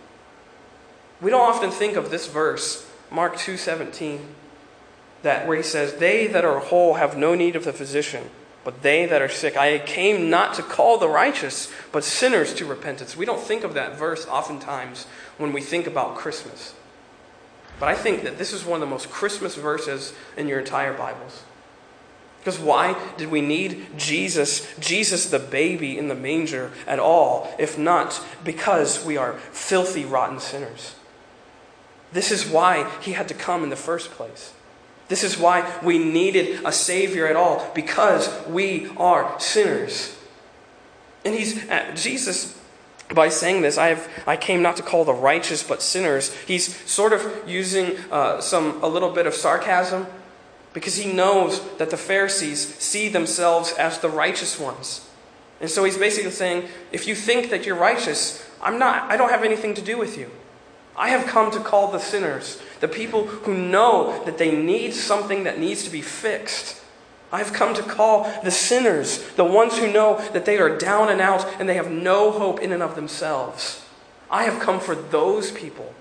We 1.20 1.30
don't 1.30 1.48
often 1.48 1.70
think 1.70 1.96
of 1.96 2.10
this 2.10 2.26
verse, 2.26 2.86
Mark 3.10 3.36
2:17, 3.36 4.34
that 5.22 5.46
where 5.46 5.56
he 5.56 5.62
says, 5.62 5.94
"They 5.94 6.26
that 6.26 6.44
are 6.44 6.58
whole 6.58 6.94
have 6.94 7.16
no 7.16 7.34
need 7.34 7.56
of 7.56 7.64
the 7.64 7.72
physician, 7.72 8.30
but 8.64 8.82
they 8.82 9.06
that 9.06 9.22
are 9.22 9.28
sick. 9.28 9.56
I 9.56 9.78
came 9.78 10.28
not 10.28 10.54
to 10.54 10.62
call 10.62 10.98
the 10.98 11.08
righteous, 11.08 11.68
but 11.90 12.04
sinners 12.04 12.52
to 12.54 12.66
repentance." 12.66 13.16
We 13.16 13.24
don't 13.24 13.42
think 13.42 13.64
of 13.64 13.74
that 13.74 13.96
verse 13.96 14.26
oftentimes 14.26 15.06
when 15.38 15.52
we 15.52 15.62
think 15.62 15.86
about 15.86 16.16
Christmas. 16.16 16.74
But 17.78 17.88
I 17.88 17.94
think 17.94 18.22
that 18.24 18.38
this 18.38 18.52
is 18.52 18.64
one 18.64 18.82
of 18.82 18.88
the 18.88 18.92
most 18.92 19.10
Christmas 19.10 19.54
verses 19.54 20.12
in 20.36 20.48
your 20.48 20.58
entire 20.58 20.92
Bibles. 20.92 21.42
Because 22.40 22.58
why 22.60 22.94
did 23.16 23.30
we 23.30 23.40
need 23.40 23.98
Jesus, 23.98 24.66
Jesus 24.78 25.26
the 25.26 25.38
baby 25.38 25.98
in 25.98 26.08
the 26.08 26.14
manger 26.14 26.70
at 26.86 27.00
all, 27.00 27.52
if 27.58 27.76
not 27.76 28.20
because 28.44 29.04
we 29.04 29.16
are 29.16 29.34
filthy, 29.52 30.04
rotten 30.04 30.38
sinners? 30.38 30.92
This 32.12 32.30
is 32.30 32.46
why 32.46 32.90
he 33.00 33.12
had 33.12 33.28
to 33.28 33.34
come 33.34 33.62
in 33.62 33.70
the 33.70 33.76
first 33.76 34.10
place. 34.12 34.52
This 35.08 35.22
is 35.22 35.38
why 35.38 35.78
we 35.82 35.98
needed 35.98 36.64
a 36.64 36.72
Savior 36.72 37.26
at 37.26 37.36
all, 37.36 37.70
because 37.74 38.28
we 38.48 38.88
are 38.96 39.38
sinners. 39.38 40.16
And 41.24 41.34
he's, 41.34 41.68
uh, 41.68 41.92
Jesus, 41.94 42.58
by 43.14 43.28
saying 43.28 43.62
this, 43.62 43.78
I, 43.78 43.88
have, 43.88 44.08
I 44.26 44.36
came 44.36 44.62
not 44.62 44.76
to 44.76 44.82
call 44.82 45.04
the 45.04 45.14
righteous 45.14 45.62
but 45.62 45.82
sinners, 45.82 46.34
he's 46.46 46.74
sort 46.90 47.12
of 47.12 47.44
using 47.46 47.96
uh, 48.10 48.40
some, 48.40 48.82
a 48.82 48.88
little 48.88 49.10
bit 49.10 49.26
of 49.26 49.34
sarcasm 49.34 50.06
because 50.72 50.96
he 50.96 51.12
knows 51.12 51.60
that 51.78 51.90
the 51.90 51.96
Pharisees 51.96 52.74
see 52.76 53.08
themselves 53.08 53.72
as 53.78 53.98
the 54.00 54.08
righteous 54.08 54.58
ones. 54.58 55.08
And 55.60 55.70
so 55.70 55.84
he's 55.84 55.96
basically 55.96 56.32
saying, 56.32 56.68
if 56.92 57.06
you 57.06 57.14
think 57.14 57.50
that 57.50 57.64
you're 57.64 57.76
righteous, 57.76 58.46
I'm 58.60 58.78
not, 58.78 59.10
I 59.10 59.16
don't 59.16 59.30
have 59.30 59.42
anything 59.42 59.74
to 59.74 59.82
do 59.82 59.96
with 59.96 60.18
you. 60.18 60.30
I 60.96 61.10
have 61.10 61.26
come 61.26 61.50
to 61.50 61.60
call 61.60 61.92
the 61.92 61.98
sinners, 61.98 62.60
the 62.80 62.88
people 62.88 63.26
who 63.26 63.54
know 63.54 64.24
that 64.24 64.38
they 64.38 64.50
need 64.50 64.94
something 64.94 65.44
that 65.44 65.58
needs 65.58 65.84
to 65.84 65.90
be 65.90 66.00
fixed. 66.00 66.82
I 67.30 67.38
have 67.38 67.52
come 67.52 67.74
to 67.74 67.82
call 67.82 68.24
the 68.42 68.50
sinners, 68.50 69.22
the 69.32 69.44
ones 69.44 69.76
who 69.78 69.92
know 69.92 70.18
that 70.32 70.46
they 70.46 70.58
are 70.58 70.78
down 70.78 71.10
and 71.10 71.20
out 71.20 71.46
and 71.60 71.68
they 71.68 71.74
have 71.74 71.90
no 71.90 72.30
hope 72.30 72.60
in 72.60 72.72
and 72.72 72.82
of 72.82 72.94
themselves. 72.94 73.84
I 74.30 74.44
have 74.44 74.60
come 74.60 74.80
for 74.80 74.94
those 74.94 75.50
people. 75.50 75.92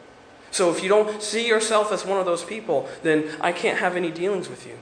So 0.51 0.71
if 0.71 0.81
you 0.81 0.87
don't 0.87 1.21
see 1.21 1.45
yourself 1.45 1.91
as 1.91 2.05
one 2.05 2.19
of 2.19 2.25
those 2.25 2.45
people, 2.45 2.87
then 3.03 3.29
I 3.41 3.51
can't 3.51 3.79
have 3.79 3.97
any 3.97 4.11
dealings 4.11 4.47
with 4.47 4.65
you. 4.65 4.77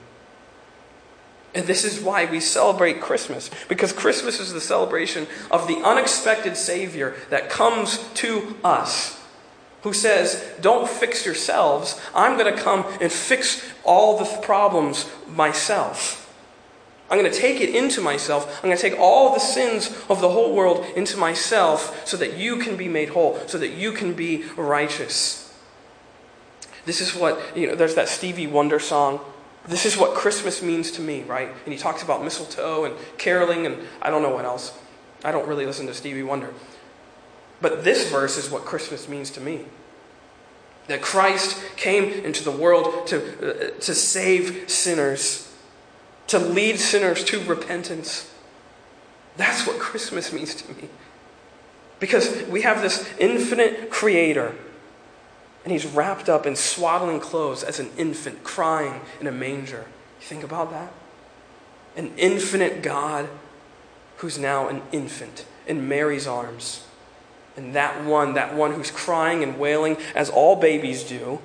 And 1.54 1.66
this 1.66 1.84
is 1.84 2.00
why 2.00 2.24
we 2.26 2.40
celebrate 2.40 3.00
Christmas, 3.00 3.50
because 3.68 3.92
Christmas 3.92 4.38
is 4.38 4.52
the 4.52 4.60
celebration 4.60 5.26
of 5.50 5.66
the 5.66 5.76
unexpected 5.78 6.56
Savior 6.56 7.16
that 7.30 7.50
comes 7.50 7.98
to 8.14 8.56
us 8.62 9.23
who 9.84 9.92
says, 9.92 10.44
Don't 10.60 10.88
fix 10.88 11.24
yourselves. 11.24 12.00
I'm 12.14 12.36
going 12.36 12.52
to 12.52 12.60
come 12.60 12.84
and 13.00 13.12
fix 13.12 13.64
all 13.84 14.18
the 14.18 14.24
problems 14.42 15.08
myself. 15.28 16.20
I'm 17.10 17.18
going 17.18 17.30
to 17.30 17.38
take 17.38 17.60
it 17.60 17.74
into 17.74 18.00
myself. 18.00 18.56
I'm 18.56 18.70
going 18.70 18.76
to 18.76 18.82
take 18.82 18.98
all 18.98 19.34
the 19.34 19.40
sins 19.40 19.94
of 20.08 20.20
the 20.20 20.30
whole 20.30 20.54
world 20.54 20.84
into 20.96 21.18
myself 21.18 22.06
so 22.08 22.16
that 22.16 22.38
you 22.38 22.56
can 22.56 22.76
be 22.76 22.88
made 22.88 23.10
whole, 23.10 23.38
so 23.46 23.58
that 23.58 23.72
you 23.72 23.92
can 23.92 24.14
be 24.14 24.44
righteous. 24.56 25.54
This 26.86 27.00
is 27.02 27.14
what, 27.14 27.38
you 27.54 27.66
know, 27.66 27.74
there's 27.74 27.94
that 27.94 28.08
Stevie 28.08 28.46
Wonder 28.46 28.80
song. 28.80 29.20
This 29.66 29.84
is 29.84 29.96
what 29.96 30.14
Christmas 30.14 30.62
means 30.62 30.90
to 30.92 31.02
me, 31.02 31.22
right? 31.22 31.48
And 31.64 31.72
he 31.72 31.78
talks 31.78 32.02
about 32.02 32.24
mistletoe 32.24 32.84
and 32.84 32.94
caroling 33.18 33.66
and 33.66 33.78
I 34.00 34.10
don't 34.10 34.22
know 34.22 34.34
what 34.34 34.46
else. 34.46 34.76
I 35.22 35.30
don't 35.30 35.46
really 35.46 35.66
listen 35.66 35.86
to 35.86 35.94
Stevie 35.94 36.22
Wonder. 36.22 36.52
But 37.64 37.82
this 37.82 38.10
verse 38.10 38.36
is 38.36 38.50
what 38.50 38.66
Christmas 38.66 39.08
means 39.08 39.30
to 39.30 39.40
me. 39.40 39.64
That 40.88 41.00
Christ 41.00 41.58
came 41.76 42.12
into 42.12 42.44
the 42.44 42.50
world 42.50 43.06
to, 43.06 43.16
uh, 43.16 43.80
to 43.80 43.94
save 43.94 44.68
sinners, 44.68 45.50
to 46.26 46.38
lead 46.38 46.78
sinners 46.78 47.24
to 47.24 47.42
repentance. 47.44 48.30
That's 49.38 49.66
what 49.66 49.78
Christmas 49.78 50.30
means 50.30 50.54
to 50.56 50.72
me. 50.74 50.90
Because 52.00 52.42
we 52.48 52.60
have 52.60 52.82
this 52.82 53.10
infinite 53.18 53.88
creator, 53.90 54.54
and 55.64 55.72
he's 55.72 55.86
wrapped 55.86 56.28
up 56.28 56.44
in 56.44 56.56
swaddling 56.56 57.18
clothes 57.18 57.64
as 57.64 57.80
an 57.80 57.88
infant 57.96 58.44
crying 58.44 59.00
in 59.22 59.26
a 59.26 59.32
manger. 59.32 59.86
You 60.20 60.26
think 60.26 60.44
about 60.44 60.70
that? 60.70 60.92
An 61.96 62.12
infinite 62.18 62.82
God 62.82 63.26
who's 64.18 64.38
now 64.38 64.68
an 64.68 64.82
infant 64.92 65.46
in 65.66 65.88
Mary's 65.88 66.26
arms. 66.26 66.83
And 67.56 67.74
that 67.74 68.04
one, 68.04 68.34
that 68.34 68.54
one 68.54 68.72
who's 68.74 68.90
crying 68.90 69.42
and 69.42 69.58
wailing 69.58 69.96
as 70.14 70.28
all 70.28 70.56
babies 70.56 71.04
do, 71.04 71.40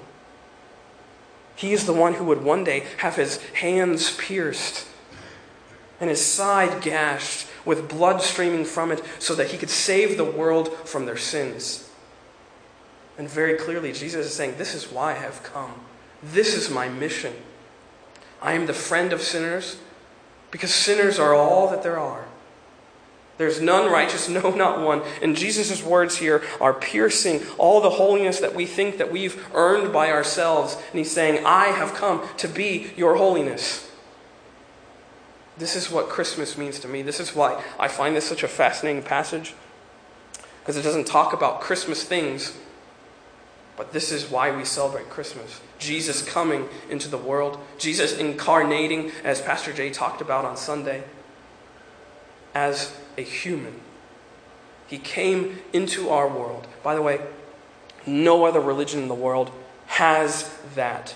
he 1.56 1.74
is 1.74 1.86
the 1.86 1.94
one 1.94 2.14
who 2.14 2.24
would 2.26 2.44
one 2.44 2.64
day 2.64 2.86
have 2.98 3.16
his 3.16 3.38
hands 3.54 4.16
pierced 4.16 4.88
and 6.00 6.10
his 6.10 6.24
side 6.26 6.82
gashed 6.82 7.48
with 7.66 7.90
blood 7.90 8.22
streaming 8.22 8.64
from 8.66 8.92
it 8.92 9.04
so 9.20 9.36
that 9.36 9.52
he 9.52 9.58
could 9.58 9.70
save 9.70 10.18
the 10.18 10.24
world 10.24 10.74
from 10.86 11.06
their 11.06 11.18
sins. 11.18 11.90
And 13.18 13.30
very 13.30 13.56
clearly, 13.56 13.92
Jesus 13.92 14.28
is 14.28 14.34
saying, 14.34 14.56
This 14.58 14.74
is 14.74 14.90
why 14.90 15.12
I 15.12 15.16
have 15.16 15.44
come. 15.44 15.74
This 16.24 16.56
is 16.56 16.70
my 16.70 16.88
mission. 16.88 17.34
I 18.42 18.54
am 18.54 18.66
the 18.66 18.74
friend 18.74 19.12
of 19.12 19.22
sinners 19.22 19.78
because 20.52 20.74
sinners 20.74 21.20
are 21.20 21.36
all 21.36 21.70
that 21.72 21.84
there 21.84 22.00
are. 22.00 22.29
There's 23.40 23.62
none 23.62 23.90
righteous, 23.90 24.28
no, 24.30 24.52
not 24.52 24.82
one. 24.82 25.02
And 25.24 25.36
Jesus' 25.36 25.82
words 25.82 26.18
here 26.18 26.44
are 26.62 26.74
piercing 26.74 27.42
all 27.58 27.82
the 27.82 27.90
holiness 27.90 28.40
that 28.42 28.54
we 28.54 28.68
think 28.68 29.00
that 29.00 29.12
we've 29.12 29.44
earned 29.56 29.92
by 29.92 30.12
ourselves. 30.12 30.76
And 30.76 31.00
he's 31.00 31.10
saying, 31.10 31.44
I 31.46 31.68
have 31.68 31.96
come 31.96 32.22
to 32.38 32.48
be 32.48 32.92
your 32.96 33.16
holiness. 33.16 33.90
This 35.58 35.76
is 35.76 35.90
what 35.90 36.10
Christmas 36.10 36.58
means 36.58 36.80
to 36.80 36.88
me. 36.88 37.02
This 37.02 37.20
is 37.20 37.34
why 37.34 37.64
I 37.80 37.88
find 37.88 38.16
this 38.16 38.28
such 38.28 38.44
a 38.44 38.48
fascinating 38.48 39.04
passage. 39.04 39.56
Because 40.60 40.76
it 40.76 40.84
doesn't 40.84 41.08
talk 41.08 41.32
about 41.32 41.62
Christmas 41.62 42.04
things, 42.04 42.58
but 43.78 43.94
this 43.94 44.12
is 44.12 44.30
why 44.30 44.52
we 44.56 44.66
celebrate 44.66 45.10
Christmas. 45.10 45.62
Jesus 45.80 46.22
coming 46.22 46.68
into 46.90 47.08
the 47.08 47.18
world, 47.18 47.58
Jesus 47.78 48.18
incarnating, 48.18 49.12
as 49.24 49.42
Pastor 49.42 49.72
Jay 49.72 49.90
talked 49.90 50.20
about 50.20 50.44
on 50.44 50.58
Sunday 50.58 51.06
as 52.54 52.96
a 53.18 53.22
human. 53.22 53.82
He 54.88 54.98
came 54.98 55.60
into 55.72 56.10
our 56.10 56.28
world. 56.28 56.68
By 56.82 56.96
the 56.96 57.02
way, 57.02 57.22
no 58.06 58.46
other 58.46 58.60
religion 58.60 59.02
in 59.02 59.08
the 59.08 59.16
world 59.16 59.52
has 59.88 60.52
that. 60.76 61.16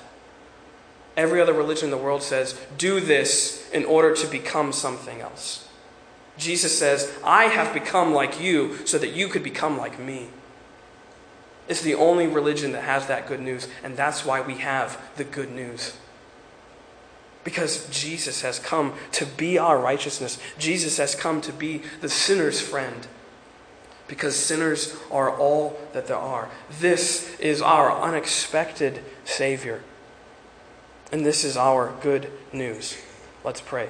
Every 1.15 1.41
other 1.41 1.54
religion 1.54 1.86
in 1.86 1.91
the 1.91 1.98
world 1.98 2.24
says, 2.24 2.60
do 2.78 2.99
this 2.99 3.70
in 3.72 3.86
order 3.86 4.16
to 4.16 4.28
become 4.28 4.72
something 4.74 5.22
else. 5.22 5.68
Jesus 6.38 6.78
says, 6.78 7.12
I 7.24 7.45
have 7.45 7.74
become 7.74 8.14
like 8.14 8.41
you 8.41 8.86
so 8.86 8.97
that 8.97 9.14
you 9.14 9.28
could 9.28 9.43
become 9.43 9.78
like 9.78 9.99
me. 9.99 10.30
It's 11.68 11.82
the 11.82 11.95
only 11.95 12.28
religion 12.28 12.72
that 12.74 12.84
has 12.84 13.08
that 13.08 13.28
good 13.28 13.39
news, 13.39 13.68
and 13.84 13.95
that's 13.95 14.26
why 14.26 14.41
we 14.41 14.55
have 14.55 14.99
the 15.16 15.24
good 15.24 15.51
news. 15.51 15.95
Because 17.44 17.88
Jesus 17.89 18.41
has 18.41 18.60
come 18.60 18.94
to 19.14 19.26
be 19.26 19.58
our 19.58 19.78
righteousness. 19.78 20.38
Jesus 20.58 20.98
has 20.98 21.16
come 21.16 21.41
to 21.41 21.52
be 21.52 21.82
the 22.02 22.10
sinner's 22.10 22.62
friend. 22.62 23.08
because 24.08 24.36
sinners 24.36 24.96
are 25.12 25.36
all 25.36 25.78
that 25.94 26.08
there 26.08 26.18
are. 26.18 26.50
This 26.80 27.39
is 27.39 27.62
our 27.62 27.91
unexpected 28.02 29.04
Savior. 29.26 29.82
And 31.12 31.26
this 31.26 31.44
is 31.44 31.58
our 31.58 31.94
good 32.02 32.30
news. 32.52 32.98
Let's 33.44 33.62
pray. 33.62 33.89